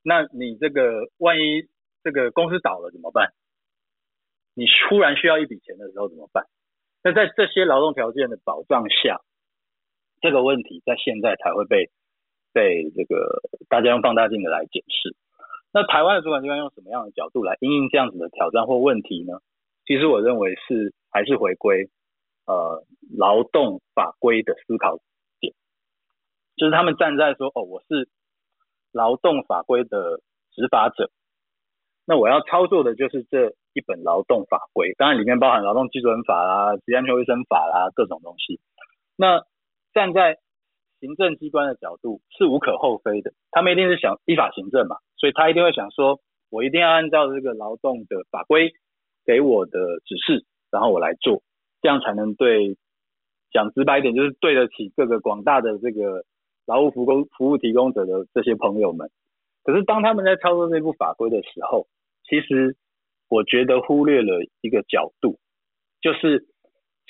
[0.04, 1.68] 那你这个万一？
[2.04, 3.34] 这个公司倒了怎么办？
[4.54, 6.46] 你突然需要一笔钱的时候怎么办？
[7.04, 9.22] 那在这些劳动条件的保障下，
[10.22, 11.90] 这个问题在现在才会被
[12.54, 15.16] 被这个大家用放大镜的来检视。
[15.74, 19.40] 那台湾的主管机关用什么样的角度来应应这样子的挑战或问题呢？
[19.86, 21.90] 其实我认为是还是回归
[22.46, 22.84] 呃
[23.18, 25.00] 劳动法规的思考
[25.40, 25.54] 点，
[26.56, 28.10] 就是他们站在说哦，我是
[28.92, 30.22] 劳动法规的
[30.54, 31.10] 执法者。
[32.06, 38.60] 那我要操作的就是这一本劳动法规，当然里面包含劳动基准法啦、职业安全卫生法啦各种东西。
[39.16, 39.46] 那
[39.94, 40.38] 站在
[41.02, 48.72] 行政机关的角度是无可厚非的，他们一定是想依法行政嘛，所以他一定会想说，我一定要按照这个劳动的法规
[49.26, 51.42] 给我的指示，然后我来做，
[51.82, 52.78] 这样才能对，
[53.52, 56.24] 讲直白一点就是对得起各个广大的这个
[56.66, 59.10] 劳务服务服务提供者的这些朋友们。
[59.64, 61.88] 可是当他们在操作这部法规的时候，
[62.24, 62.78] 其实
[63.28, 65.40] 我觉得忽略了一个角度，
[66.02, 66.46] 就是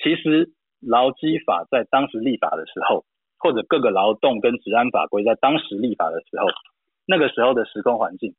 [0.02, 0.50] 其实
[0.80, 3.04] 劳基法在当时立法的时候，
[3.42, 6.46] 或者各个劳动跟治安法规在当时立法的时候，
[7.04, 8.34] 那个时候的时空环境，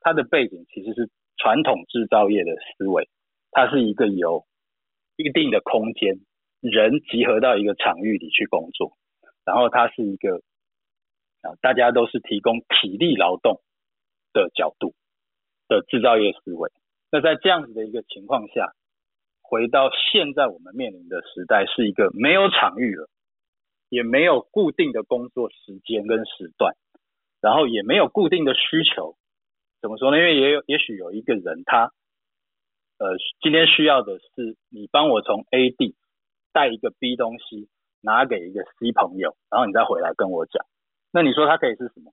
[0.00, 3.08] 它的背景其实是传统制造业的思维，
[3.50, 4.44] 它是一个由
[5.16, 6.20] 一定的空间，
[6.60, 8.92] 人集合到一个场域里去工作，
[9.44, 10.42] 然后它是一个
[11.42, 13.60] 啊，大家都是提供体力劳动
[14.32, 14.94] 的角度。
[15.66, 16.70] 的制造业思维，
[17.10, 18.74] 那在这样子的一个情况下，
[19.40, 23.08] 回到现在我们面临的时代，是一个没有场域了，
[23.94, 26.74] 也没有固定的工作时间跟时段，
[27.40, 29.14] 然后也没有固定的需求，
[29.80, 30.18] 怎么说呢？
[30.18, 31.92] 因为也有也许有一个人他，
[32.98, 35.94] 呃，今天需要的是你帮我从 A 地
[36.52, 37.68] 带一个 B 东西
[38.00, 40.66] 拿给一个 C 朋友，然后你再回来跟我讲。
[41.12, 42.12] 那你说他可以是什么？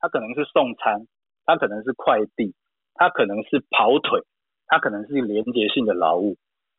[0.00, 1.06] 他可能是送餐，
[1.44, 2.54] 他可能是快递，
[2.94, 4.20] 他可能是跑腿，
[4.66, 6.36] 他可能是连接性的劳务。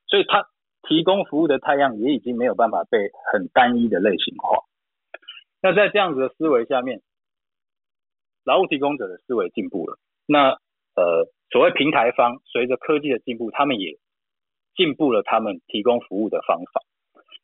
[0.08, 0.48] 所以他
[0.88, 4.60] 提供服务的太阳也已经没有办法被很单一的类型化。
[5.62, 7.02] 那在这样子的思维下面，
[8.44, 9.98] 劳务提供者的思维进步了。
[10.28, 10.52] 那
[10.96, 13.98] 呃，所谓平台方，随着科技的进步，他们也
[14.76, 16.82] 进步了他们提供服务的方法。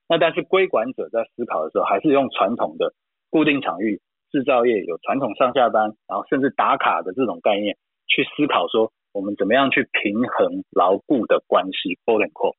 [0.07, 2.93] 那但是归管者在思考的时候，还是用传统的
[3.29, 4.01] 固定场域。
[4.31, 7.75] 制造业有传统上下班，然后甚至打卡的这种概念，
[8.07, 12.55] 去思考说我们怎么样去平衡牢固的关系，quote unquote，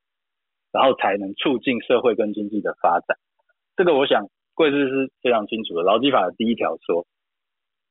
[0.73, 3.19] 然后才能促进社会跟经济的发展。
[3.77, 5.83] 这个我想贵司是非常清楚的。
[5.83, 7.07] 劳基法的第一条说，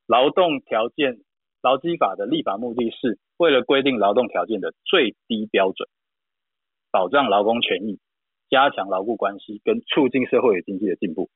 [0.08, 1.20] 劳动条件，
[1.62, 5.88] 劳基法的立法目的是为了规定劳动条件的最低标准，
[6.92, 8.00] 保障劳工权益，
[8.50, 11.30] 加强劳雇关系，跟促进社会与经济的进步。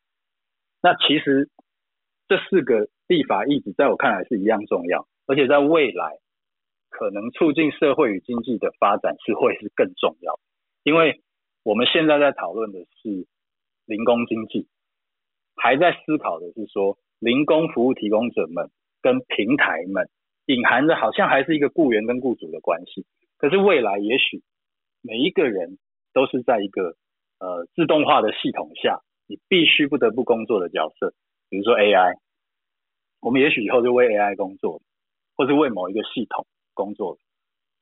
[0.82, 1.50] 那其实。
[2.28, 6.18] 这四个立法意志在我看来是一样重要，而且在未来
[6.90, 10.40] 可能促进社会与经济的发展是会是更重要，
[10.82, 11.22] 因为
[11.66, 13.26] 我们现在在讨论的是
[13.86, 14.68] 零工经济，
[15.56, 18.70] 还在思考的是说零工服务提供者们
[19.02, 20.08] 跟平台们
[20.46, 23.08] 隐含着好像还是一个雇员跟雇主的关系，
[23.40, 24.44] 可是未来也许
[25.02, 25.80] 每一个人
[26.14, 26.96] 都是在一个
[27.40, 31.16] 呃自动化的系统下，你必须不得不工作的角色。
[31.50, 32.14] 比如说 AI，
[33.22, 34.84] 我们也许以后就为 AI 工作，
[35.36, 37.18] 或是为某一个系统工作，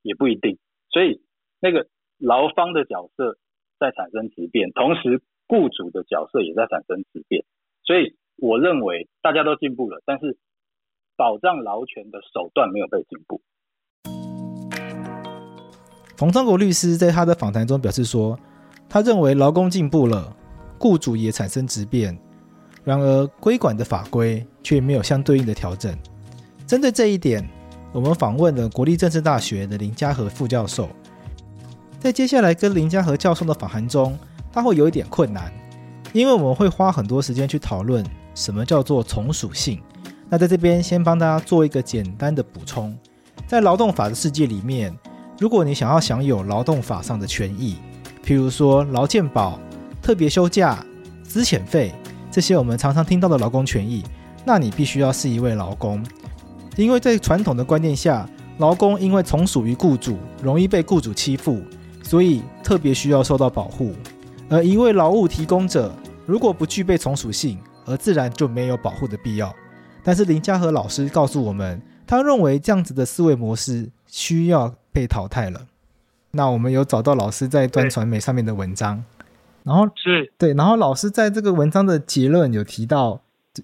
[0.04, 0.58] 也不一定。
[0.90, 1.22] 所以
[1.60, 3.38] 那个劳方的角色
[3.84, 7.44] 在产生质变，同时雇主的角色也在产生质变。
[7.84, 10.38] 所以我认为大家都进步了，但是
[11.18, 13.42] 保障劳权的手段没有被进步。
[16.16, 18.40] 冯昌国律师在他的访谈中表示说，
[18.88, 20.34] 他认为劳工进步了，
[20.80, 22.18] 雇主也产生质变。
[22.86, 25.94] 然而，规管的法规却没有相对应的调整。
[26.66, 27.46] 针对这一点，
[27.94, 30.88] 我们访问了国立政治大学的林嘉和副教授。
[32.04, 34.20] 在接下来跟林家和教授的访谈中，
[34.52, 35.50] 他会有一点困难，
[36.12, 39.82] 因为我们会花很多时间去讨论什么叫做从属性。
[40.28, 42.94] 那在这边先帮大家做一个简单的补充：
[43.48, 44.94] 在劳动法的世界里面，
[45.40, 47.78] 如果你想要享有劳动法上的权益，
[48.22, 49.58] 譬如说劳健保、
[50.02, 50.86] 特别休假、
[51.24, 51.94] 资遣费。
[52.30, 54.04] 这些我们常常听到的劳工权益，
[54.44, 56.06] 那你必须要是一位劳工，
[56.76, 61.62] 因为在传统的观念下，劳工因为从属于雇主，容易被雇主欺负，
[62.04, 63.94] 所以特别需要受到保护。
[64.50, 65.92] 而一位劳务提供者
[66.28, 69.52] 如果不具备从属性，而自然就没有保护的必要。
[70.04, 75.68] 但是林嘉和老师告诉我们，他认为这样子的思维模式需要被淘汰了。
[76.32, 79.04] 那我们有找到老师在端传媒上面的文章。
[79.64, 83.22] 然后是对，然后老师在这个文章的结论有提到，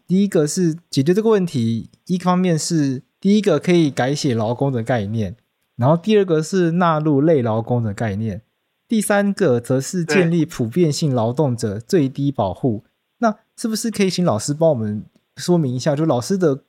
[0.08, 5.36] 第一个是解决这个问题，一方面是第一个可以改写劳工的概念，
[5.79, 8.41] 然后第二个是纳入类劳工的概念，
[8.85, 12.83] 第三个则是建立普遍性劳动者最低保护。
[13.19, 15.05] 那是不是可以请老师帮我们
[15.37, 15.95] 说明一下？
[15.95, 16.63] 就老师的，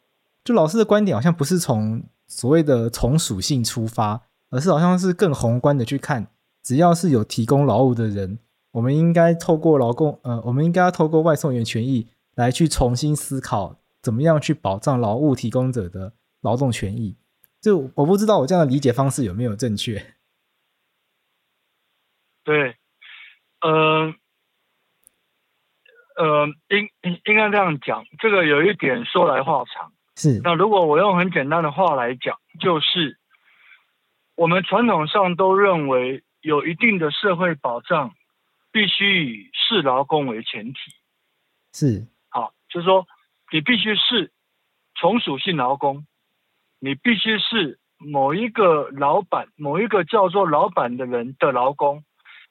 [0.44, 6.28] 就老师的观点好像不是从所谓的从属性出发，而是好像是更宏观的去看，
[6.62, 8.38] 只要是有提供劳务的人。
[8.70, 17.16] 我们应该透过劳工，呃，我们应该要透过外送员权益来去重新思考，怎么样去保障劳务提供者的劳动权益。
[17.60, 20.14] 就我不知道我这样的理解方式有没有正确？
[22.44, 22.76] 对，
[23.60, 24.14] 呃，
[26.16, 29.92] 呃，应应应该这样讲，这个有一点说来话长。
[30.16, 30.40] 是。
[30.42, 33.18] 那如果我用很简单的话来讲，就是
[34.34, 38.14] 我们传统上都认为有一定的社会保障。
[38.72, 40.78] 必须以是劳工为前提，
[41.72, 43.04] 是好，就是说
[43.50, 44.30] 你必须是
[44.94, 46.06] 从属性劳工，
[46.80, 52.02] 你必须是某一个老板、某一个叫做老板的人的劳工，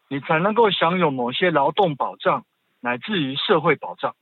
[0.08, 2.46] 你才能够享有某些劳动保障，
[2.80, 4.16] 乃至于社会保障，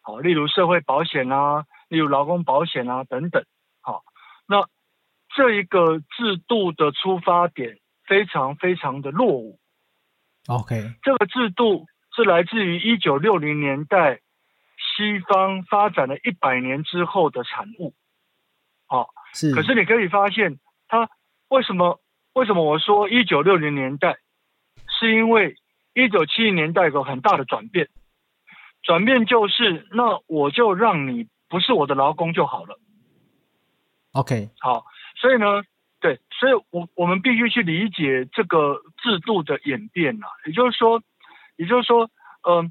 [0.00, 3.44] 好，例如社会保险啊，例如劳工保险啊等等，
[3.80, 4.04] 好，
[4.46, 4.66] 那
[5.34, 9.58] 这一个制度的出发点非常非常的落伍。
[10.46, 14.20] OK，这个制度是来自于一九六零年代
[14.78, 17.92] 西方发展了一百年之后的产物。
[18.86, 19.54] 好，是。
[19.54, 21.08] 可是你可以发现，它
[21.48, 22.00] 为什么？
[22.34, 24.16] 为什么我说一九六零年代？
[24.98, 25.54] 是因为
[25.94, 27.88] 一九七零年代有个很大的转变。
[28.82, 32.78] 转变就是，那我就让你不是我的劳工就好了。
[34.12, 34.84] OK，好，
[35.20, 35.62] 所以呢。
[36.00, 40.28] 对，所以我，我我们必须去理解这个制度的演变啊。
[40.46, 41.02] 也就是说，
[41.56, 42.08] 也就是说，
[42.44, 42.62] 呃，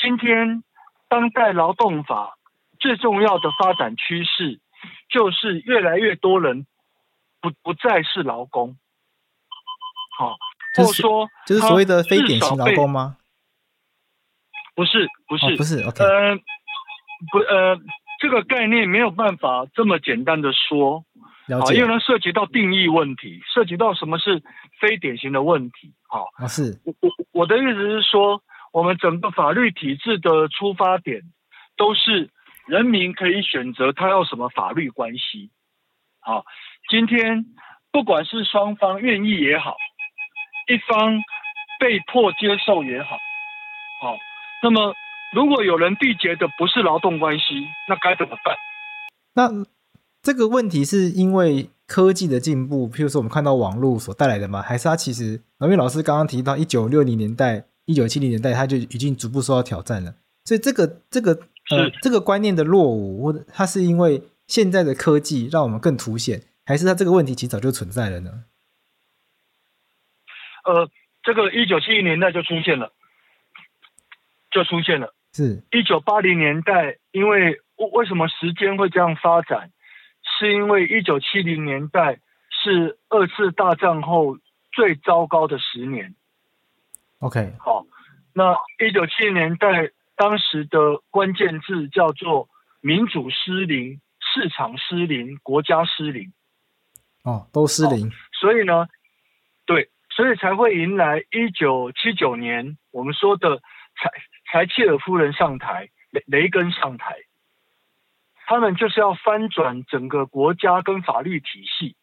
[0.00, 0.64] 今天
[1.06, 2.38] 当代劳动法
[2.78, 4.60] 最重要的发展趋势，
[5.08, 6.66] 就是越来越多人
[7.40, 8.76] 不不再是劳工，
[10.18, 10.36] 好、哦，
[10.76, 13.16] 或者说就是所谓的非典型劳工吗？
[14.74, 16.36] 不是，不是，哦、不是，OK，呃，
[17.30, 17.78] 不，呃，
[18.18, 21.04] 这个概念没有办法这么简单的说。
[21.60, 24.40] 好，因为它涉及到定义问题，涉及到什么是
[24.78, 25.92] 非典型的问题。
[26.06, 28.40] 好，啊是，我我我的意思是说，
[28.72, 31.22] 我们整个法律体制的出发点
[31.76, 32.30] 都是
[32.70, 35.50] 人民可以选择他要什么法律关系。
[36.20, 36.44] 好，
[36.88, 37.44] 今天
[37.90, 39.76] 不管是双方愿意也好，
[40.68, 41.20] 一方
[41.80, 43.18] 被迫接受也好，
[44.00, 44.16] 好，
[44.62, 44.94] 那么
[45.34, 47.42] 如果有人缔结的不是劳动关系，
[47.88, 48.56] 那该怎么办？
[49.34, 49.66] 那。
[50.22, 54.60] 这个问题是因为科技的进步，譬如说我们看到网络所带来的吗？
[54.60, 60.14] 还是它其实，因为老师刚刚提到一九六零年代、一九七零年代，它就已经逐步受到挑战了。
[60.44, 68.44] 所以这个这个呃这个观念的落伍，或者它是因为现在的科技让我们更凸显，还是它这个问题其实早就存在了呢？
[70.64, 70.90] 呃，
[71.22, 72.92] 这个一九七零年代就出现了，
[74.50, 75.14] 就出现了。
[75.32, 77.60] 是一九八零年代，因为
[77.92, 79.70] 为什么时间会这样发展？
[80.22, 84.38] 是因为一九七零年代是二次大战后
[84.72, 86.14] 最糟糕的十年。
[87.20, 87.86] OK，好，
[88.34, 88.54] 那
[88.84, 92.50] 一九七零年代当时的关键字叫做
[92.82, 96.34] 民主失灵、市场失灵、国家失灵。
[97.22, 98.10] 哦，都失灵。
[98.38, 98.86] 所以呢，
[99.64, 103.62] 对，所以才会迎来一九七九年我们说的
[103.96, 104.10] 柴
[104.52, 107.16] 柴契尔夫人上台，雷雷根上台。
[108.44, 111.96] 他们就是要翻转整个国家跟法律体系，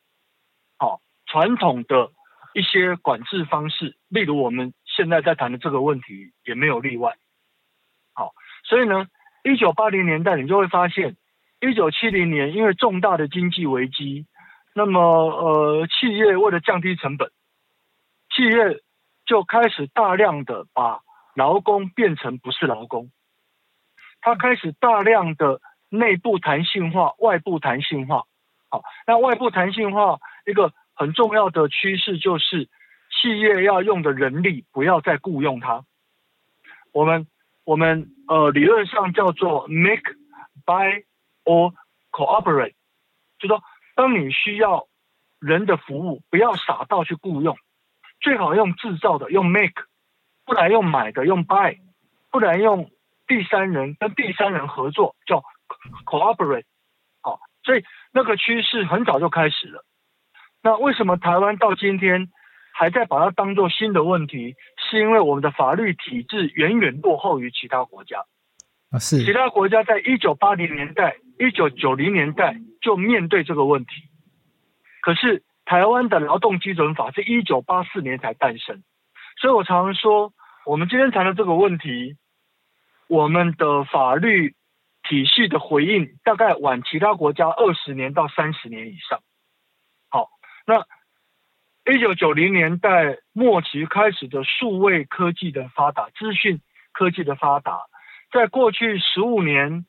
[0.77, 2.09] 好，传统的
[2.55, 7.15] 一些管制方式，例如我们现在在谈的这个问题也没有例外，
[8.17, 9.05] 好，所以呢，
[9.43, 11.15] 一九八零年代你就会发现，
[11.61, 14.25] 一九七零年因为重大的经济危机，
[14.73, 17.29] 那么呃，企业为了降低成本，
[18.35, 18.81] 企业
[19.27, 21.01] 就开始大量的把
[21.35, 23.11] 劳工变成不是劳工，
[24.21, 25.61] 他开始大量的。
[25.89, 28.25] 内部弹性化，外部弹性化。
[28.67, 32.67] 好，那外部弹性化一个很重要的趋势就是，
[33.09, 35.85] 企业要用的人力不要再雇佣他。
[36.91, 37.25] 我们
[37.67, 40.15] 我们呃理论上叫做 make
[40.65, 41.03] buy
[41.43, 41.73] or
[42.11, 42.75] cooperate，
[43.39, 43.61] 就说
[43.93, 44.87] 当你需要
[45.41, 47.57] 人的服务，不要傻到去雇佣，
[48.21, 49.83] 最好用制造的用 make，
[50.45, 51.79] 不然用买的用 buy，
[52.31, 52.89] 不然用
[53.27, 55.43] 第三人跟第三人合作叫。
[56.05, 56.63] Cooperate，
[57.21, 59.83] 好，所以那个趋势很早就开始了。
[60.63, 62.29] 那为什么台湾到今天
[62.77, 64.55] 还在把它当作新的问题？
[64.77, 68.25] 是因为我们的法律体制远远落后于其他国家。
[68.91, 69.23] 啊，是。
[69.25, 74.03] 其他国家在一九八零年代、一九九零年代就面对这个问题，
[75.01, 78.83] 可是台湾的劳动基准法是一九八四年才诞生。
[79.41, 80.33] 所以我常常说，
[80.65, 82.15] 我们今天谈的这个问题，
[83.07, 84.53] 我们的法律。
[85.09, 89.21] 体系的回应大概晚其他国家二十年到三十年以上。
[90.09, 90.27] 好，
[90.65, 90.85] 那
[91.89, 96.59] 一九九零年代末期开始的数位科技的发达，资讯
[96.91, 97.85] 科技的发达，
[98.29, 99.85] 在过去十五年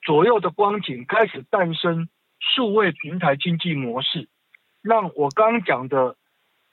[0.00, 4.30] 左右的光景开始诞生数位平台经济模式，
[4.80, 6.16] 让我刚讲的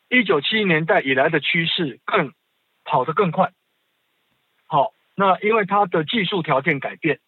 [0.07, 2.31] 一九七零年代以来的趋势更
[2.85, 3.51] 跑得更快。
[4.65, 7.19] 好，那因为它的技术条件改变。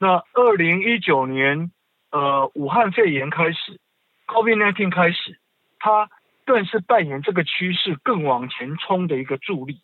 [0.00, 1.70] 那二零一九年，
[2.10, 3.78] 呃，武汉肺炎开始
[4.26, 5.38] ，COVID-19 开始，
[5.78, 6.10] 它
[6.50, 9.82] 更是扮演这个趋势更往前冲的一个助力。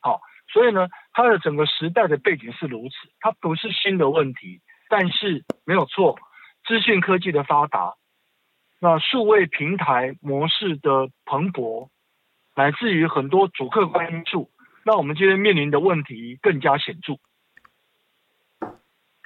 [0.00, 6.18] 好，所以呢，它的整个时代的背景是如此，它不是新的问题，但是没有错，
[6.66, 7.96] 资讯科技的发达，
[8.80, 11.88] 那数位平台模式的蓬勃，
[12.56, 14.50] 乃至于很多主客观因素，
[14.84, 17.18] 让我们今天面临的问题更加显著。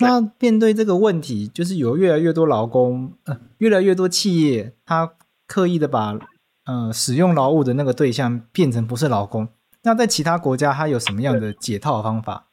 [0.01, 5.15] 那面对这个问题，就是有越来越多劳工，呃，越来越多企业，他
[5.47, 6.19] 刻意的把
[6.65, 9.49] 呃使用劳务的那个对象变成不是劳工。
[9.83, 12.49] 那在其他国家，他有什么样的解套方法？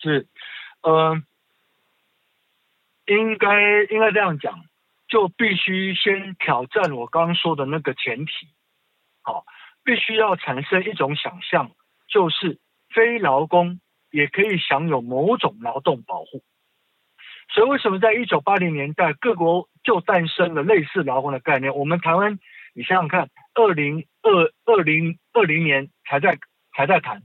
[0.00, 0.28] 是，
[0.82, 1.22] 呃，
[3.06, 4.64] 应该应该这样讲，
[5.08, 8.32] 就必须先挑战我刚刚说的那个前提，
[9.22, 9.44] 好，
[9.82, 11.72] 必须要产生一种想象，
[12.08, 12.58] 就是
[12.88, 13.80] 非劳工。
[14.10, 16.44] 也可以享有某种劳动保护，
[17.48, 21.74] 所以为什么在一九八零年代各国就诞生了类似劳工的概念？
[21.74, 22.38] 我们台湾，
[22.74, 26.38] 你想想看，二零二二零二零年才在
[26.74, 27.22] 才在谈，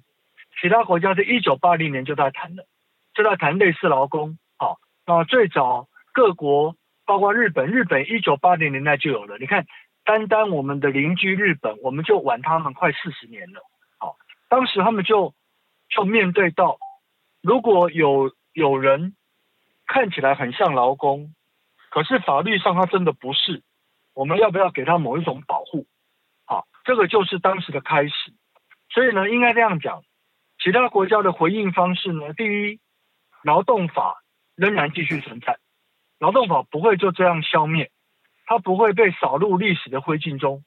[0.62, 2.66] 其他国家是一九八零年就在谈了，
[3.14, 4.38] 就在谈类似劳工。
[4.58, 9.38] 好，那最早各国包括日本，日本一九八零年代就有了。
[9.40, 9.66] 你看，
[10.04, 13.62] 单单我们的邻居日本，我们就晚他们快四十年了。
[13.98, 14.18] 好，
[14.50, 15.34] 当时他们就
[15.90, 16.78] 就面对到，
[17.42, 19.16] 如果有有人
[19.92, 21.34] 看起来很像劳工，
[21.90, 23.64] 可是法律上他真的不是，
[24.14, 25.88] 我们要不要给他某一种保护？
[26.46, 28.14] 好，这个就是当时的开始。
[28.92, 30.04] 所以呢，应该这样讲，
[30.64, 32.80] 其他国家的回应方式呢，第一，
[33.44, 34.22] 劳动法
[34.56, 35.58] 仍然继续存在，
[36.20, 37.90] 劳动法不会就这样消灭，
[38.46, 40.64] 它不会被扫入历史的灰烬中。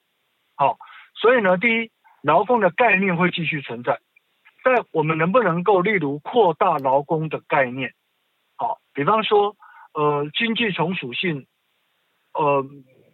[0.55, 0.77] 好，
[1.15, 3.99] 所以呢，第一，劳工的概念会继续存在，
[4.65, 7.93] 但我们能不能够，例如扩大劳工的概念？
[8.55, 9.55] 好，比方说，
[9.93, 11.47] 呃，经济从属性，
[12.33, 12.65] 呃，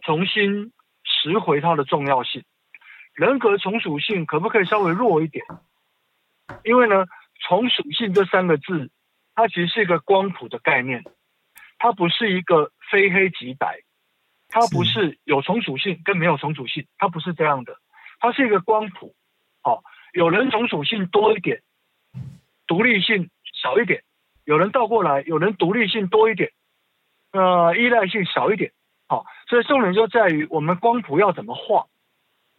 [0.01, 0.73] 重新
[1.03, 2.43] 拾回它的重要性。
[3.13, 5.45] 人格从属性可不可以稍微弱一点？
[6.63, 7.05] 因为呢，
[7.41, 8.91] 从属性这三个字，
[9.35, 11.03] 它其实是一个光谱的概念，
[11.77, 13.81] 它不是一个非黑即白，
[14.47, 17.77] 它不是有从属性跟没有从属性，它不是这样的，
[18.19, 19.15] 它是一个光谱。
[19.61, 19.83] 好，
[20.13, 21.61] 有人从属性多一点，
[22.67, 23.29] 独立性
[23.61, 23.99] 少一点；
[24.49, 26.49] 有人倒过来，有人独立性多一点，
[27.33, 28.71] 呃，依赖性少一点。
[29.07, 31.85] 好，所以重点就在于我们光谱要怎么画。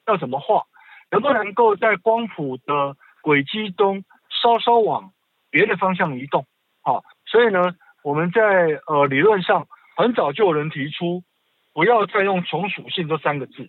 [0.06, 0.66] 要怎么画？
[1.10, 5.10] 能不能够在光谱的轨迹中稍稍往
[5.50, 6.46] 别的方向移动？
[6.80, 7.74] 好，所以呢，
[8.04, 9.66] 我们在呃理论上
[9.96, 11.24] 很早就有人提出，
[11.72, 13.68] 不要再用从属性这三个字，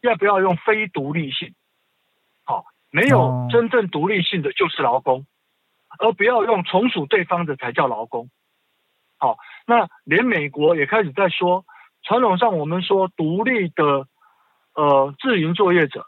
[0.00, 1.54] 要不要用非独立性？
[2.42, 5.24] 好，没有真正独立性的就是劳工，
[5.98, 8.30] 而不要用从属对方的才叫劳工。
[9.18, 9.36] 好，
[9.66, 11.64] 那连美国也开始在说，
[12.02, 14.06] 传统上我们说独立的。
[14.72, 16.06] 呃，自营作业者，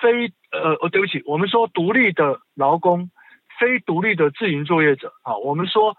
[0.00, 3.10] 非呃，哦，对不起，我们说独立的劳工，
[3.60, 5.94] 非独立的自营作业者，啊，我们说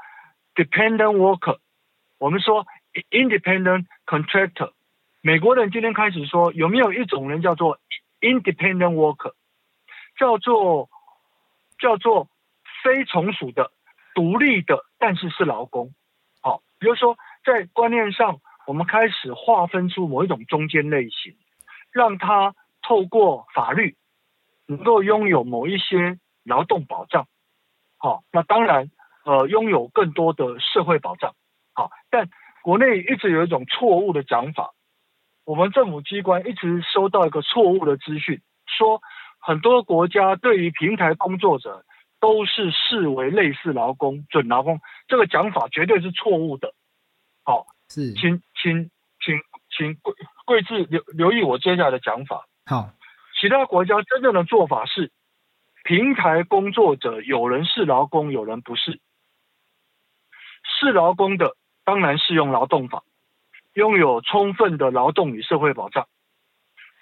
[0.55, 1.59] dependent worker，
[2.17, 2.65] 我们说
[3.11, 4.71] independent contractor。
[5.21, 7.77] 美国人今天开始说，有没有一种人叫做
[8.19, 9.33] independent worker，
[10.17, 10.89] 叫做
[11.77, 12.27] 叫做
[12.85, 13.71] 非从属的、
[14.13, 15.89] 独立的，但是是劳工。
[16.39, 21.35] 好，比如说在观念上，我们开始划分出某一种中间类型。
[21.91, 23.95] 让他透过法律
[24.67, 27.25] 能够拥有某一些劳动保障，
[27.95, 28.91] 好，那当然，
[29.23, 31.35] 呃，拥有更多的社会保障，
[31.73, 32.29] 好，但
[32.63, 34.73] 国内一直有一种错误的讲法，
[35.45, 39.01] 我们政府机关一直收到一个错误的资讯，说
[39.39, 41.85] 很多国家对于平台工作者
[42.25, 46.73] 都是视为类似劳工、准劳工，这个讲法绝对是错误的，
[47.43, 50.11] 好，是，请请请请贵。
[50.43, 52.47] 贵志留留意我接下来的讲法。
[52.65, 52.89] 好，
[53.39, 55.11] 其他国家真正的做法是，
[55.83, 58.99] 平台工作者有人是劳工，有人不是。
[60.63, 63.03] 是劳工的当然适用劳动法，
[63.75, 66.07] 拥有充分的劳动与社会保障。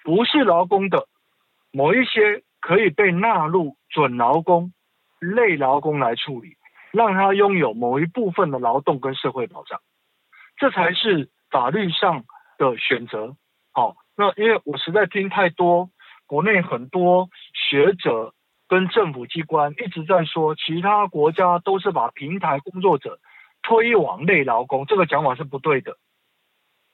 [0.04, 1.08] 不是劳工的，
[1.72, 4.74] 某一些可以被纳入准劳工、
[5.24, 6.58] 类劳工来处理，
[6.92, 9.80] 让他拥有某一部分的劳动跟社会保障。
[10.58, 12.26] 这才是法律上。
[12.56, 13.36] 的选择，
[13.72, 15.90] 好，那因为我实在听太多，
[16.28, 18.36] 国内很多学者
[18.68, 23.20] 跟政府机关一直在说，其他国家都是把平台工作者
[23.64, 25.98] 推往类劳工，这个讲法是不对的。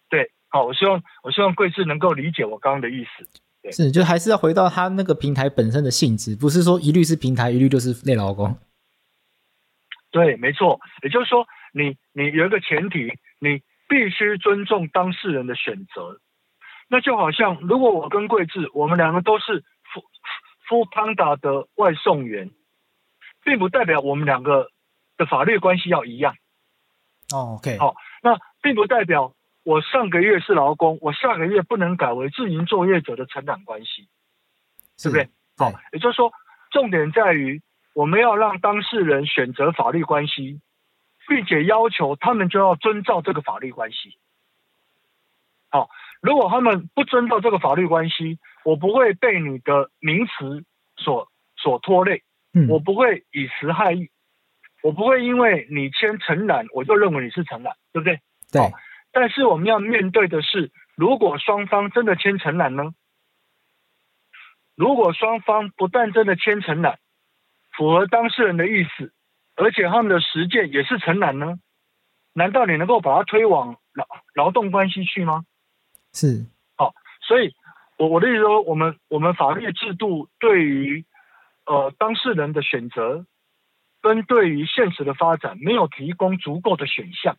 [0.09, 3.27] 对，好，我希望我希望贵志能够理解我刚刚的意思。
[3.61, 8.57] 对，是，就还是要回到他那个平台本身的性质，不是说一律是平台，一律就是内劳工。
[10.11, 13.61] 对，没错，也就是说，你你有一个前提，你。
[13.91, 16.19] 必须尊重当事人的选择，
[16.89, 19.63] 那就好像如果我跟桂志，我们两个都是
[20.69, 22.51] foodpanda 的外送员，
[23.43, 24.69] 并不代表我们两个
[25.17, 26.35] 的法律关系要一样。
[27.33, 29.33] 哦，OK，好，那并不代表
[29.63, 34.07] 我上个月是劳工，我下个月不能改为自营作业者的承揽关系，
[35.01, 35.29] 对不对？
[35.57, 36.31] 好，也就是说，
[36.71, 37.61] 重点在于
[37.93, 40.61] 我们要让当事人选择法律关系。
[41.27, 44.17] 并且要求他们就要遵照这个法律关系。
[45.69, 45.87] 好，
[46.21, 50.65] 如果他们不遵照这个法律关系，我不会被你的名词
[50.97, 54.09] 所所拖累，嗯，我不会以词害义，
[54.81, 58.19] 我不会因为你签承揽，我就认为你是承揽，对不对？
[58.51, 58.61] 对。
[59.11, 62.93] 但是我们要面对的是，如果双方真的签承揽呢？
[64.75, 66.99] 如果双方不但真的签承揽，
[67.75, 69.13] 符合当事人的意思。
[69.55, 71.59] 而且他们的实践也是承揽呢？
[72.31, 75.43] 难道你能够把它推往劳劳动关系去吗？
[76.13, 76.45] 是，
[76.77, 76.93] 好，
[77.27, 77.53] 所以
[77.97, 81.03] 我我的意思说，我们我们法律制度对于
[81.65, 83.25] 呃当事人的选择，
[84.01, 87.35] 跟对于现实的发展没有提供足够的选项，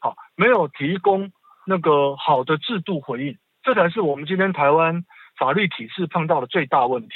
[0.00, 1.30] 好，没有提供
[1.66, 5.04] 那个好的制度回应，这才是我们今天台湾
[5.38, 7.08] 法律体制碰到的最大问题。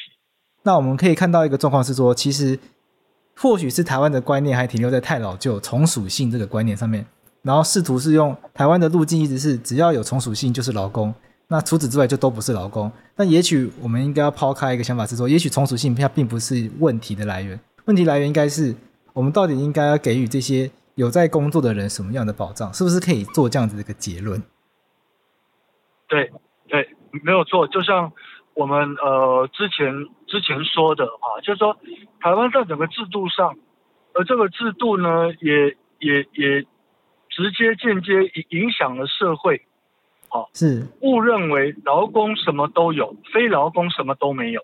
[0.65, 2.59] 那我们可以看到一个状况是说，其实
[3.37, 7.05] 或许是台湾的观念还停留在太老旧从属性这个观念上面，
[7.43, 11.13] 然后试图是用台湾的路径一直是只要有从属性就是劳工，
[11.49, 12.91] 那除此之外就都不是劳工。
[13.17, 17.59] 那也许我们应该要抛开一个想法是说，也许从属性它并不是问题的来源。
[17.87, 18.75] 问题来源应该是
[19.13, 22.73] 我们到底应该要给予这些有在工作的人什么样的保障？
[22.73, 24.43] 是不是可以做这样子的一个结论？
[26.07, 26.31] 对
[26.69, 26.89] 对，
[27.23, 27.67] 没有错。
[27.69, 28.13] 就像
[28.55, 31.77] 我们呃之前之前说的啊，就是说
[32.21, 33.57] 台湾在整个制度上，
[34.13, 36.63] 而这个制度呢，也也也
[37.31, 38.13] 直接间接
[38.51, 39.63] 影响了社会。
[40.29, 44.63] 好，是误认为劳工什么都有，非劳工什么都没有。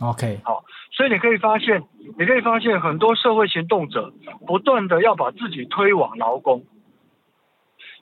[0.00, 1.82] OK，好，所以你可以发现，
[2.18, 4.12] 你可以发现很多社会行动者
[4.46, 6.64] 不断的要把自己推往劳工，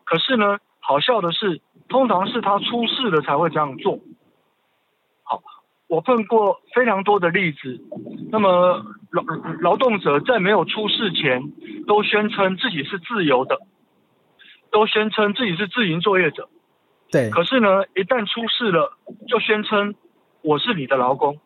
[0.05, 3.99] 可是呢，好笑的是，通常是他出事了才会这样做。
[5.24, 5.43] 好，
[5.88, 7.84] 我碰过非常多的例子，
[8.30, 9.24] 那么劳
[9.61, 11.43] 劳动者在没有出事前，
[11.88, 13.59] 都宣称自己是自由的，
[14.70, 16.49] 都宣称自己是自营作业者，
[17.11, 19.97] 对，可是呢，一旦出事了，就宣称
[20.43, 21.41] 我是你的劳工。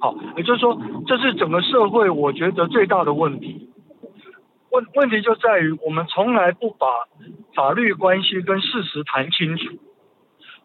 [0.00, 3.70] 好，也就是说，这是整个社会我觉得最大的问题。
[4.70, 6.86] 问问题就在于我们从来不把
[7.54, 9.64] 法律关系跟事实谈清楚，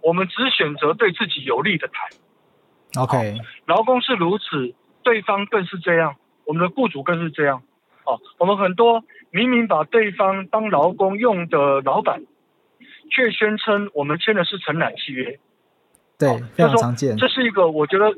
[0.02, 3.04] 我们只选择对自己有利的谈。
[3.04, 4.74] OK，劳工是如此，
[5.04, 6.16] 对方更是这样，
[6.46, 7.62] 我们的雇主更是这样。
[8.06, 12.24] 哦，我们很多明明把对方当劳工用的老板，
[13.10, 15.40] 却宣称我们签的是承揽契约。
[16.18, 17.18] 对，非常常见。
[17.18, 18.16] 这是一个我觉得。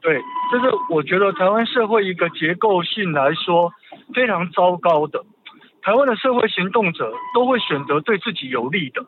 [0.00, 0.22] 对，
[0.52, 3.72] 这是我觉得台湾社会一个结构性来说
[4.14, 5.24] 非常糟糕的。
[5.82, 9.06] 台湾的社会行动者都会选择对自己有利的，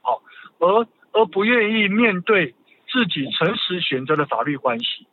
[0.00, 0.22] 好，
[0.58, 2.54] 而而不愿意面对
[2.88, 5.06] 自己诚实选择的法律关系，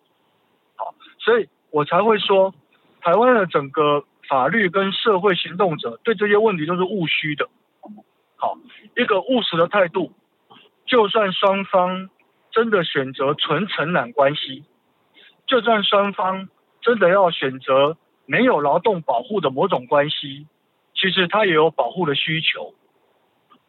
[0.77, 2.53] 好，所以我才会说，
[3.01, 7.49] 台湾的整个法律跟社会行动者对这些问题都是务虚的，
[8.37, 8.57] 好，
[8.95, 10.13] 一个务实的态度，
[10.85, 12.09] 就算双方
[12.51, 14.63] 真的选择纯承揽关系。
[15.49, 16.47] 就算双方
[16.79, 17.97] 真的要选择
[18.27, 20.45] 没有劳动保护的某种关系，
[20.93, 22.75] 其实他也有保护的需求。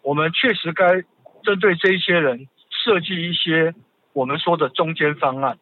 [0.02, 1.02] 我们确实该
[1.42, 3.74] 针对这些人设计一些
[4.12, 5.58] 我们说的中间方案。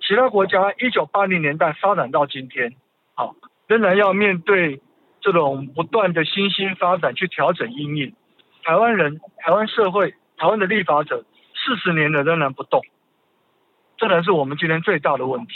[0.00, 2.74] 其他国家一九八零年代发展到今天，
[3.14, 4.80] 好，仍然要面对
[5.20, 8.14] 这种不断的新兴发展去调整因应。
[8.62, 12.80] 台湾人、台湾社会、台湾的立法者四十年了仍然不动。
[13.98, 15.52] 这才是我们今天最大的问题。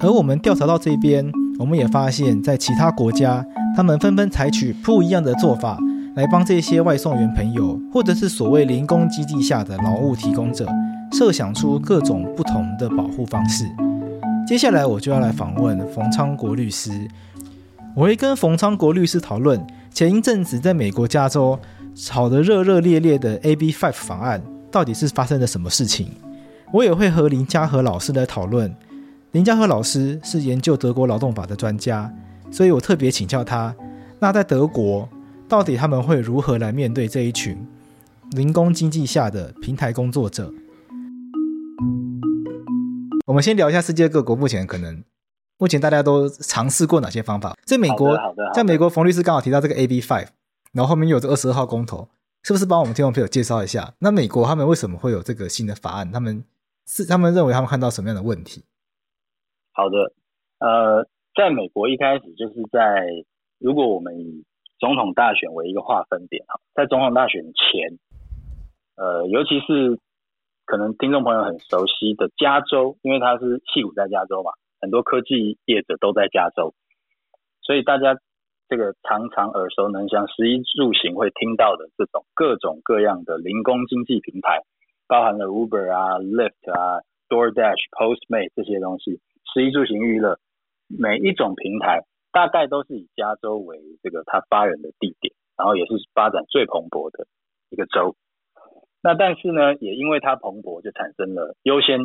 [0.00, 3.42] 而我们调查到这边，我们也发现，在其他国家，
[3.74, 5.78] 他们纷纷采取不一样的做法，
[6.14, 10.68] 来帮这些外送员朋友，或者是所谓零工基地下的劳务提供者，
[11.12, 13.64] 设想出各种不同的保护方式。
[14.46, 16.90] 接下来，我就要来访问冯昌国律师。
[17.94, 21.58] 我会跟冯昌国律师讨论前一阵子在美国加州
[21.94, 24.42] 炒得热热烈烈的 AB Five 法案。
[24.70, 26.08] 到底是发生了什么事情？
[26.72, 28.74] 我也会和林嘉和老师来讨论。
[29.32, 32.12] 林嘉和老师是研究德国劳动法的专家，
[32.50, 33.74] 所以我特别请教他：
[34.18, 35.08] 那在德国，
[35.48, 37.66] 到底他们会如何来面对这一群
[38.32, 40.52] 零工经济下的平台工作者？
[43.26, 45.04] 我们先聊一下世界各国目前可能，
[45.58, 47.54] 目前大家都尝试过哪些方法？
[47.64, 48.16] 在美国，
[48.54, 50.28] 在美国，冯律师刚好提到这个 AB Five，
[50.72, 52.08] 然后后面又有这二十二号公投。
[52.46, 53.92] 是不是帮我们听众朋友介绍一下？
[53.98, 56.12] 那美国他们为什么会有这个新的法案？
[56.12, 56.44] 他们
[56.86, 58.62] 是他们认为他们看到什么样的问题？
[59.72, 60.14] 好的，
[60.60, 61.02] 呃，
[61.34, 63.04] 在美国一开始就是在
[63.58, 64.44] 如果我们以
[64.78, 67.98] 总统大选为一个划分点哈，在总统大选前，
[68.94, 69.98] 呃，尤其是
[70.66, 76.76] 可能听众朋友很熟悉的加州，因为它是矽谷在加州嘛，很多科技业者都在加州，
[77.60, 78.16] 所以大家。
[78.68, 84.62] 这个常常耳熟能详，食衣住行会听到的这种各种各样的零工经济平台，
[85.06, 89.20] 包含了 Uber 啊、Lyft 啊、DoorDash、Postmate 这些东西，
[89.54, 90.38] 食衣住行娱乐，
[90.88, 92.02] 每一种平台
[92.32, 97.26] 大概都是以加州为这个它发源的地点，然后也是发展最蓬勃的
[97.70, 98.16] 一个州。
[99.00, 102.00] 那但是呢，也因为它蓬勃，就产生了优先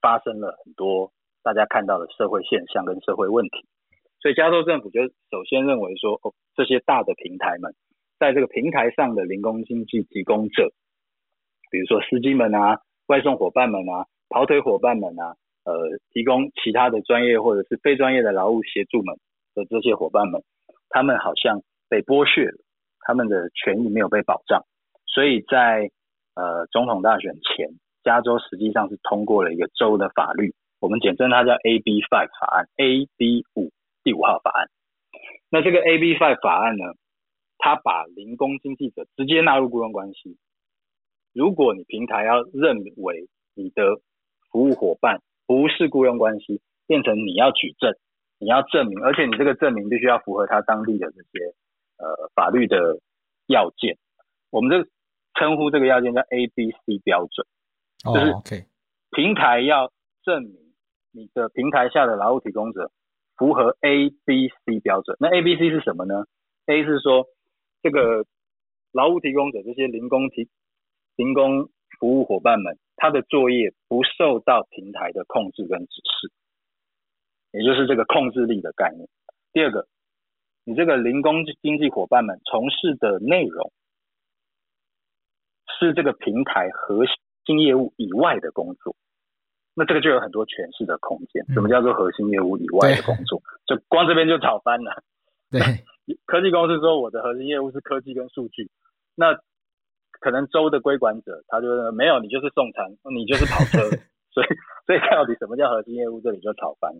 [0.00, 1.12] 发生了很多
[1.42, 3.66] 大家看到的社会现象跟社会问题。
[4.20, 7.74] 所以加州政府就首先认为说，哦，这些大的平台们，
[8.18, 10.70] 在这个平台上的零工经济提供者，
[11.70, 19.16] 比如说司机们啊、外送伙伴们啊、跑腿伙伴们啊、呃，提供其他的专业或者是非专业的劳务协助们
[19.54, 20.42] 的这些伙伴们，
[20.88, 22.58] 他们好像被剥削了，
[23.00, 24.64] 他们的权益没有被保障，
[25.06, 25.90] 所以在
[26.34, 27.68] 呃总统大选前，
[28.02, 33.70] 加州实际上是通过了一个州的法律，我们简称它叫 AB Five 法案，AB 五
[34.06, 34.70] 第五号法案。
[35.50, 36.84] 那这个 AB Five 法案呢，
[37.58, 40.38] 它把零工经济者直接纳入雇佣关系。
[41.32, 43.96] 如果你平台要认为你的
[44.52, 47.92] 服务伙伴不是雇佣关系，变成你要举证，
[48.38, 51.52] 你要证明，而且你这个证明必须要符合他当地的这些
[51.98, 53.00] 呃法律的
[53.48, 53.98] 要件。
[54.50, 54.88] 我们这
[55.34, 57.44] 称呼这个要件叫 ABC 标准。
[58.04, 58.66] 就是 OK，
[59.10, 59.90] 平台要
[60.22, 60.54] 证明
[61.10, 62.92] 你的平台下的劳务提供者
[63.36, 65.16] 符合 A、B、C 标准。
[65.20, 66.24] 那 A、B、C 是什么呢
[66.66, 67.26] ？A 是说
[67.82, 68.24] 这个
[68.92, 70.48] 劳务提供者这些零工提
[71.16, 71.68] 零工
[71.98, 76.32] 服务伙伴们，他的作业不受到平台的控制跟指示，
[77.52, 79.08] 也就是这个控制力的概念。
[79.52, 79.86] 第二个，
[80.64, 83.72] 你这个零工经济伙伴们从事的内容
[85.78, 87.14] 是这个平台核心。
[87.60, 88.96] 业务以外的工作，
[89.76, 91.44] 那这个就有很多诠释的空间。
[91.52, 93.38] 什么叫做核心业务以外的工作？
[93.38, 95.04] 嗯、就光这边就吵翻了。
[95.52, 95.60] 对，
[96.24, 98.70] 科技公司说我的核心业务是科技跟数据，
[99.14, 99.38] 那
[100.18, 103.78] 可能州的规管者他就说没有，你就是送餐，你就是跑车，
[104.32, 104.46] 所以
[104.86, 106.20] 所以到底什么叫核心业务？
[106.20, 106.92] 这里就吵翻。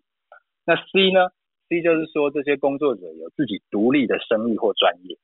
[0.67, 1.31] 那 C 呢
[1.69, 5.17] ？C 就是说这些工作者有自己独立的生意或专业，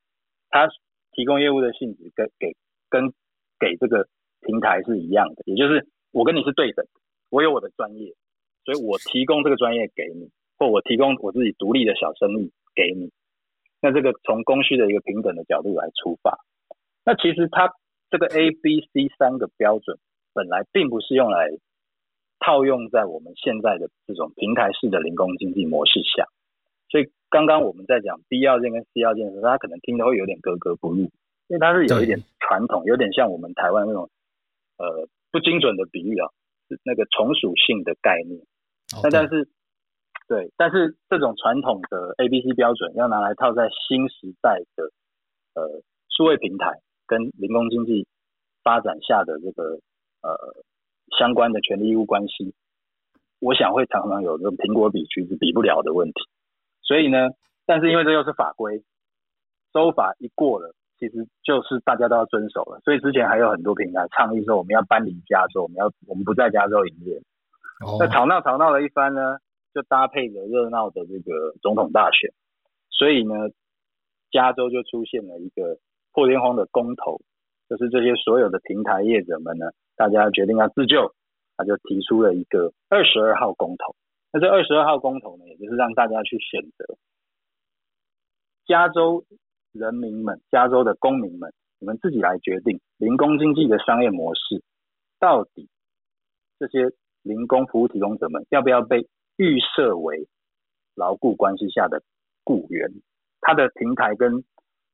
[0.49, 0.67] 他
[1.11, 2.55] 提供业务的性质跟给
[2.89, 3.13] 跟
[3.59, 4.07] 给这个。
[4.45, 6.85] 平台是一样的，也就是我跟你是对等，
[7.33, 8.13] 我有我的专业，
[8.63, 10.29] 所以我提供这个专业给你，
[10.59, 13.09] 或我提供我自己独立的小生意给你。
[13.81, 16.37] 那这个从供需的一个平等的角度来出发，
[17.03, 17.73] 那其实它
[18.11, 19.97] 这个 A、B、C 三个标准
[20.31, 21.49] 本来并不是用来
[22.37, 26.27] 套用在我们现在的这种平台式的零工经济模式下。
[26.91, 31.09] 所以刚刚我们在讲 B 要件跟 C 要件的时候，大家可能听得会有点格格不入，
[31.47, 34.07] 因为它是有一点传统，有点像我们台湾那种。
[34.75, 36.33] 呃，不精准的比喻啊，是
[36.83, 38.41] 那个从属性的概念。
[39.03, 39.47] 那但是，
[40.27, 44.91] 对，但是这种传统的 A、B、C 标准要拿来套在新时代的
[45.55, 48.07] 呃数位平台跟零工经济
[48.63, 49.79] 发展下的这个
[50.21, 50.37] 呃
[51.17, 52.53] 相关的权利义务关系，
[53.39, 56.21] 我想会常常有这种苹果比橘子比不了的问题。
[56.81, 57.29] 所以呢，
[57.65, 58.83] 但是因为这又是法规，
[59.73, 60.75] 州法一过了。
[61.03, 67.21] 其实就是大家都要遵守了，所以之前还有很多平台倡议说我们要搬离加州，我们要我们不在加州营业。
[67.83, 67.99] Oh.
[67.99, 69.35] 那吵闹吵闹了一番呢，
[69.73, 72.31] 就搭配着热闹的这个总统大选，
[72.89, 73.33] 所以呢，
[74.31, 75.77] 加州就出现了一个
[76.13, 77.19] 破天荒的公投，
[77.67, 79.65] 就是这些所有的平台业者们呢，
[79.97, 81.13] 大家决定要自救，
[81.57, 83.93] 他就提出了一个二十二号公投。
[84.31, 86.95] 那这二十二号公投呢，也就是让大家去选择
[88.65, 89.25] 加州。
[89.73, 94.63] 人民们，加州的公民们，你们自己来决定零工经济的商业模式，
[95.19, 95.67] 到底
[96.59, 96.91] 这些
[97.23, 100.27] 零工服务提供者们要不要被预设为
[100.95, 102.03] 牢固关系下的
[102.43, 102.91] 雇员？
[103.41, 104.43] 他的平台跟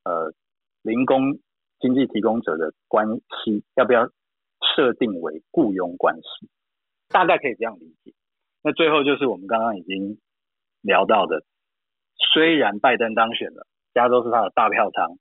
[0.05, 0.33] 呃
[0.81, 1.39] 零工
[1.79, 3.05] 经济提供者的关
[3.43, 4.09] 系要不要
[4.75, 6.49] 设定为雇佣关系？
[7.09, 8.13] 大概可以这样理解。
[8.63, 10.19] 那最后就是我们刚刚已经
[10.81, 11.43] 聊到的，
[12.33, 13.67] 虽然拜登当选了。
[13.99, 15.19] 加州是他的大票仓，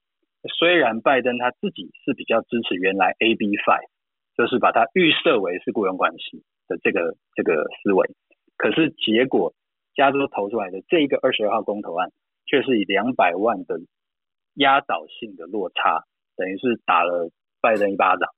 [0.57, 3.89] 虽然拜登他自己是比较支持原来 AB Five，
[4.37, 8.07] 就是把它预设为是雇佣关系的这个这个思维，
[8.55, 9.53] 可是结果
[9.95, 12.13] 加州投出来的这一个二十二号公投案，
[12.45, 13.81] 却是以两百万的
[14.53, 16.05] 压倒性的落差，
[16.37, 18.29] 等于是打了拜登一巴掌。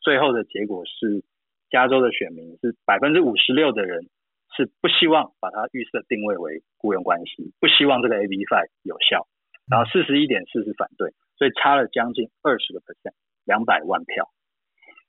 [0.00, 1.22] 最后的结果是，
[1.70, 4.08] 加州的选民是百分之五十六的人
[4.56, 9.28] 是不希望把它预设定位为雇佣关系，不希望这个 AB Five 有效。
[9.70, 13.14] 然后四十一点四是反对，所以差了将近二十个 percent，
[13.44, 14.28] 两百万票。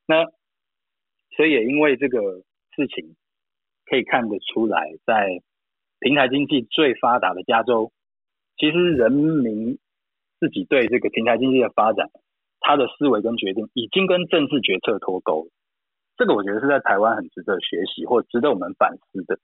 [0.06, 0.26] 那
[1.36, 2.44] 所以也因为这个
[2.76, 3.16] 事情，
[3.90, 5.42] 可以看得出来，在
[6.00, 7.92] 平台经济最发达的加州，
[8.56, 9.80] 其实人民
[10.40, 12.12] 自己对这个平台经济的发展，
[12.60, 15.48] 他的思维跟决定已经跟政治决策脱钩。
[16.18, 19.40] 这个我觉得是在台湾很值得学习或值得我们反思的，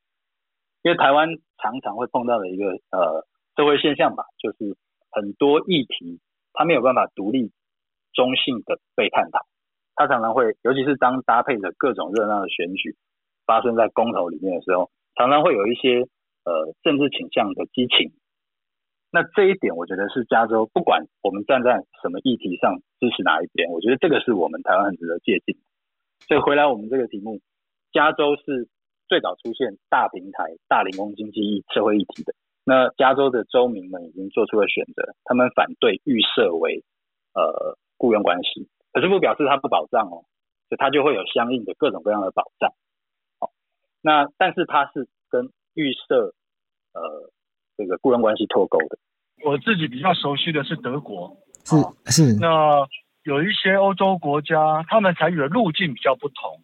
[0.83, 4.77] 因为台湾常常会碰到的一个呃社会现象吧，就是。
[5.17, 6.19] 很多议题，
[6.53, 7.51] 它没有办法独立、
[8.13, 9.39] 中性的被探讨。
[9.95, 12.95] 它常常会，尤其是当搭配着各种热闹的选举
[13.47, 16.05] 发生在公投里面的时候，常常会有一些
[16.45, 18.13] 呃政治倾向的激情。
[19.09, 25.55] 那这一点，我觉得是加州不管我们站在什么议题上支持哪一边，我觉得这个是我们台湾很值得借鉴。
[26.27, 27.39] 所以回来我们这个题目，
[27.91, 28.69] 加州是
[29.07, 32.35] 最早出现大平台、大零工经济社会议题的。
[32.69, 36.83] 那加州的州民们已经做出了选择，他们反对预设为
[37.33, 40.27] 呃雇佣关系，可是不表示它不保障哦，
[40.67, 42.69] 所以它就会有相应的各种各样的保障。
[43.39, 43.51] 好，
[44.01, 46.33] 那但是它是跟预设
[46.93, 47.31] 呃
[47.77, 48.99] 这个雇佣关系脱钩的。
[49.45, 51.77] 我自己比较熟悉的是德国，是
[52.11, 52.37] 是。
[52.37, 52.85] 那
[53.23, 56.59] 有一些欧洲国家，他们采取的路径比较不同，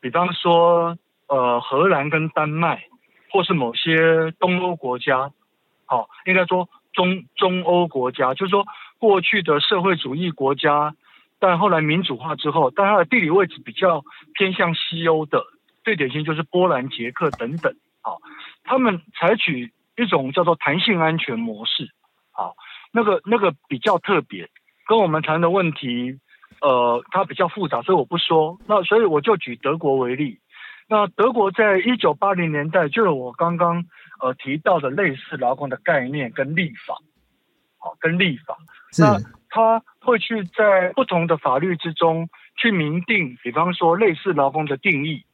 [0.00, 0.96] 比方说
[1.26, 2.84] 呃荷兰跟丹麦。
[3.30, 5.30] 或是某些东欧国家，
[5.86, 8.66] 好、哦，应该说中中欧国家，就是说
[8.98, 10.94] 过去的社会主义国家，
[11.38, 14.02] 但后来民主化之后，但它的地理位置比较
[14.34, 15.44] 偏向西欧的，
[15.84, 18.18] 最典型就是波兰、捷克等等，好、哦，
[18.64, 21.90] 他们采取一种叫做弹性安全模式，
[22.32, 22.54] 好、哦，
[22.92, 24.48] 那个那个比较特别，
[24.86, 26.18] 跟我们谈的问题，
[26.60, 30.38] 呃，它比较复杂，所以我不说，那所以我就举德国为例。
[30.90, 33.84] 那德国在一九八零年代就有我刚刚
[34.22, 36.96] 呃提到的类似劳工的概念跟立法，
[37.76, 38.56] 好，跟立法，
[38.98, 39.18] 那
[39.50, 45.24] 他会去在不同的法律之中去明定，比方说类似劳工的定义，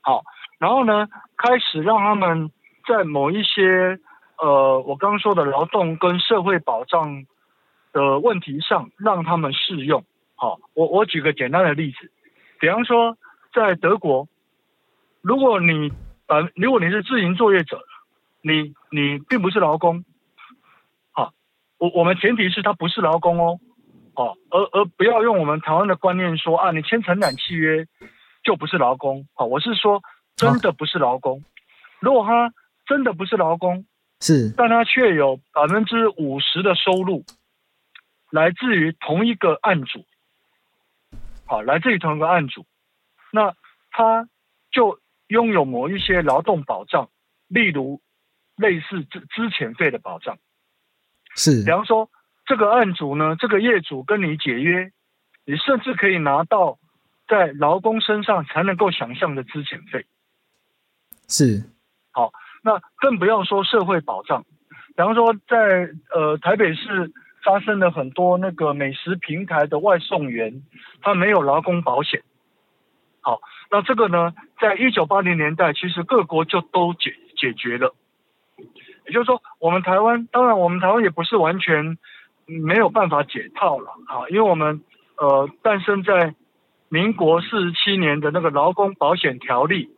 [0.00, 0.24] 好，
[0.58, 2.50] 然后呢开始让他们
[2.88, 4.00] 在某一些
[4.36, 7.24] 呃我刚刚说的劳动跟社会保障
[7.92, 12.10] 的问题上让他们适用，好，我我举个简单的例子，
[12.58, 13.16] 比方说
[13.54, 14.26] 在德国。
[15.20, 15.92] 如果你
[16.26, 17.82] 呃，如果你是自营作业者，
[18.42, 20.04] 你你并不是劳工，
[21.10, 21.32] 好，
[21.78, 23.58] 我我们前提是他不是劳工哦，
[24.14, 27.86] 哦，而而不要用我们台湾的观念说啊，你签承揽契约
[28.44, 30.02] 就不是劳工，好，我是说
[30.36, 31.42] 真的不是劳工，
[31.98, 32.52] 如果他
[32.86, 33.86] 真的不是劳工，
[34.20, 37.24] 是，但他却有百分之五十的收入
[38.30, 40.04] 来自于同一个案主，
[41.46, 42.66] 好，来自于同一个案主，
[43.32, 43.54] 那
[43.90, 44.28] 他
[44.70, 45.00] 就。
[45.28, 47.08] 拥有某一些劳动保障，
[47.48, 48.00] 例如
[48.56, 50.38] 类似资资遣费的保障，
[51.36, 51.64] 是。
[51.64, 52.10] 比方说，
[52.46, 54.90] 这个案主呢，这个业主跟你解约，
[55.44, 56.78] 你甚至可以拿到
[57.28, 60.06] 在劳工身上才能够想象的资遣费。
[61.28, 61.62] 是。
[62.10, 64.44] 好，那更不要说社会保障。
[64.96, 67.12] 比方说在，在呃台北市
[67.44, 70.62] 发生了很多那个美食平台的外送员，
[71.02, 72.22] 他没有劳工保险。
[73.20, 73.40] 好。
[73.70, 77.94] 那这个呢，在一九八零年代，其实各国就都解解决了。
[79.06, 81.98] 也就是说，我们台湾，当然我们台湾也不是完全
[82.46, 84.82] 没有办法解套了啊，因为我们
[85.16, 86.34] 呃诞生在
[86.88, 89.90] 民国四十七年的那个劳工保险条例，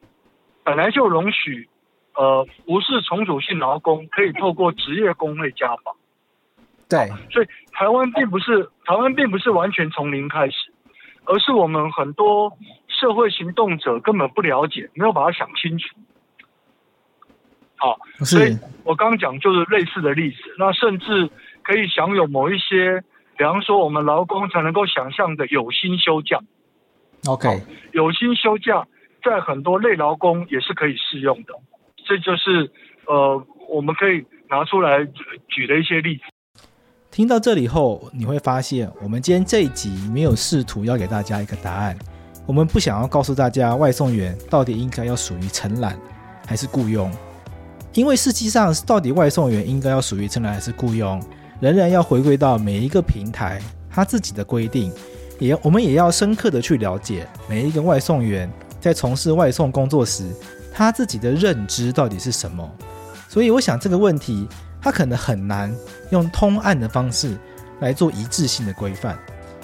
[0.65, 1.69] 本来就容许
[2.15, 5.97] 呃不是从属性劳工可以透过职业工会加保。
[6.91, 10.73] 对，所以台湾并不是台湾并不是完全从零开始，
[11.25, 12.53] 而是我们很多。
[13.01, 15.89] 社会行动者根本不了解，没有把它想清楚。
[17.77, 21.31] 好，所以我刚刚讲就是类似的例子，那甚至
[21.63, 23.03] 可以享有某一些，
[23.39, 26.39] 比方说我们劳工才能够想象的有薪休假。
[27.27, 27.49] OK，
[27.93, 28.87] 有薪休假
[29.25, 31.55] 在很多类劳工也是可以适用的，
[32.05, 32.71] 这就是
[33.07, 35.07] 呃我们可以拿出来
[35.49, 36.23] 举的一些例子。
[37.11, 41.97] 听到这里后，你会发现我们今天这一集没有试图要给大家一个答案。
[42.47, 45.97] 我们不想要告诉大家外送员到底应该要属于承揽
[46.47, 47.11] 还是雇佣，
[47.93, 51.23] 因为实际上到底外送员应该要属于承揽还是雇佣，
[51.61, 54.93] 仍然要回归到每一个平台他自己的规定，
[55.39, 60.29] 也我们也要深刻的去了解每一个外送员在从事外送工作时
[60.73, 62.69] 他自己的认知到底是什么。
[63.29, 64.49] 所以我想这个问题
[64.81, 65.73] 他可能很难
[66.11, 67.37] 用通案的方式
[67.79, 69.17] 来做一致性的规范。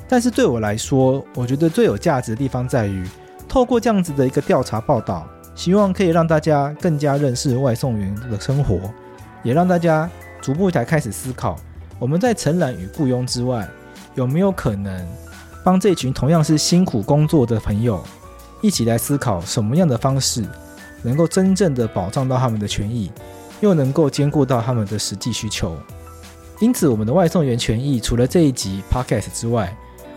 [0.08, 3.04] 但是对我来说，我觉得最有价值的地方在于，
[3.48, 8.80] 透过这样子的一个调查报道，希望可以让大家更加认识外送员的生活，
[9.42, 10.08] 也让大家
[10.40, 11.56] 逐步来开始思考，
[11.98, 13.68] 我们在承揽与雇佣之外，
[14.14, 15.04] 有没有可能
[15.64, 18.00] 帮这群同样是辛苦工作的朋友，
[18.60, 20.44] 一起来思考什么样的方式，
[21.02, 23.10] 能够真正的保障到他们的权益，
[23.60, 25.76] 又能够兼顾到他们的实际需求。
[26.60, 29.76] 因此，我们的外送员权益除了这一集 Podcast 之外，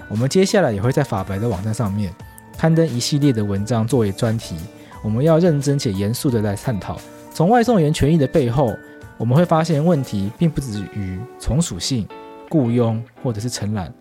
[0.10, 2.14] 我们接下来也会在法白的网站上面
[2.57, 4.55] 刊登一系列的文章作为专题，
[5.03, 6.99] 我们要认真且严肃的来探讨。
[7.32, 8.76] 从外送员权益的背后，
[9.18, 12.07] 我们会发现问题并不止于从属性、
[12.49, 13.93] 雇佣或者是承揽，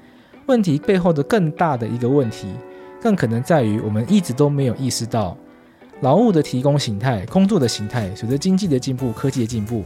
[0.46, 2.48] 问题背后的更大的一个问题，
[3.00, 5.36] 更可能在于我们一直都没有意识到，
[6.00, 9.84] 劳务的提供形态、工作的形态，随着经济的进步、科技的进步，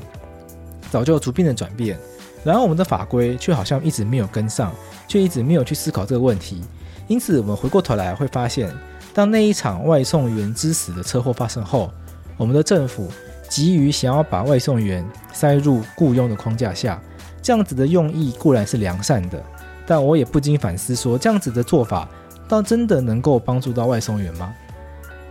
[0.90, 1.98] 早就逐渐的转变，
[2.44, 4.72] 然而我们的法规却好像一直没有跟上。
[5.08, 6.62] 却一直没有去思考这个问题，
[7.06, 8.72] 因此我们回过头来会发现，
[9.12, 11.92] 当那一场外送员之死的车祸发生后，
[12.38, 13.10] 我们的政府
[13.46, 16.98] 急于想要把外送员塞入雇佣的框架下，
[17.42, 19.42] 这样子的用意固然是良善的，
[19.86, 22.08] 但我也不禁反思说，这样子的做法，
[22.48, 24.54] 倒真的能够帮助到外送员吗？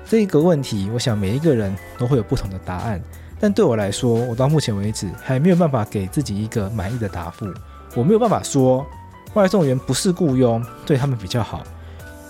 [0.06, 3.02] 这个问题，我想每一个人都会有不同的答案。
[3.42, 7.48] 但对我来说，我到目前为止还没有办法给自己一个满意的答复。
[7.96, 8.86] 我没有办法说
[9.34, 11.64] 外送员不是雇佣，对他们比较好。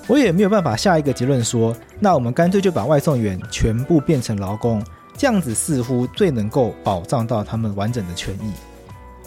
[0.07, 4.81] 我也没有办法下一个结论说，那我们干脆就把外送员全部变成劳工，
[5.17, 8.53] 这样子似乎最能够保障到他们完整的权益。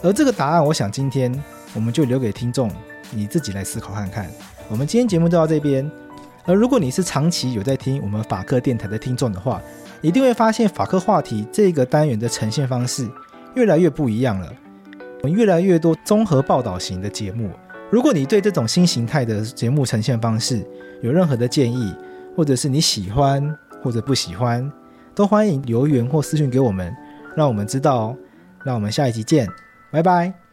[0.02, 1.32] 而这个答案，我想今天
[1.74, 2.70] 我们就留给听众
[3.10, 4.28] 你自己来思考看看。
[4.68, 5.88] 我们今天节目就到这边。
[6.46, 9.62] 而如果你是长期有在听我们法客电台的听众的话，
[10.04, 13.08] 一定会发现法科话题这个单元的呈现方式
[13.54, 14.52] 越来越不一样了。
[15.22, 17.50] 我们越来越多综合报道型的节目。
[17.90, 20.62] 如果你对这种新形态的节目呈现方式
[21.00, 21.94] 有任何的建议，
[22.36, 24.70] 或者是你喜欢或者不喜欢，
[25.14, 26.94] 都欢迎留言或私讯给我们，
[27.34, 28.16] 让我们知道哦。
[28.62, 29.48] 那我们下一集见，
[29.90, 30.43] 拜拜。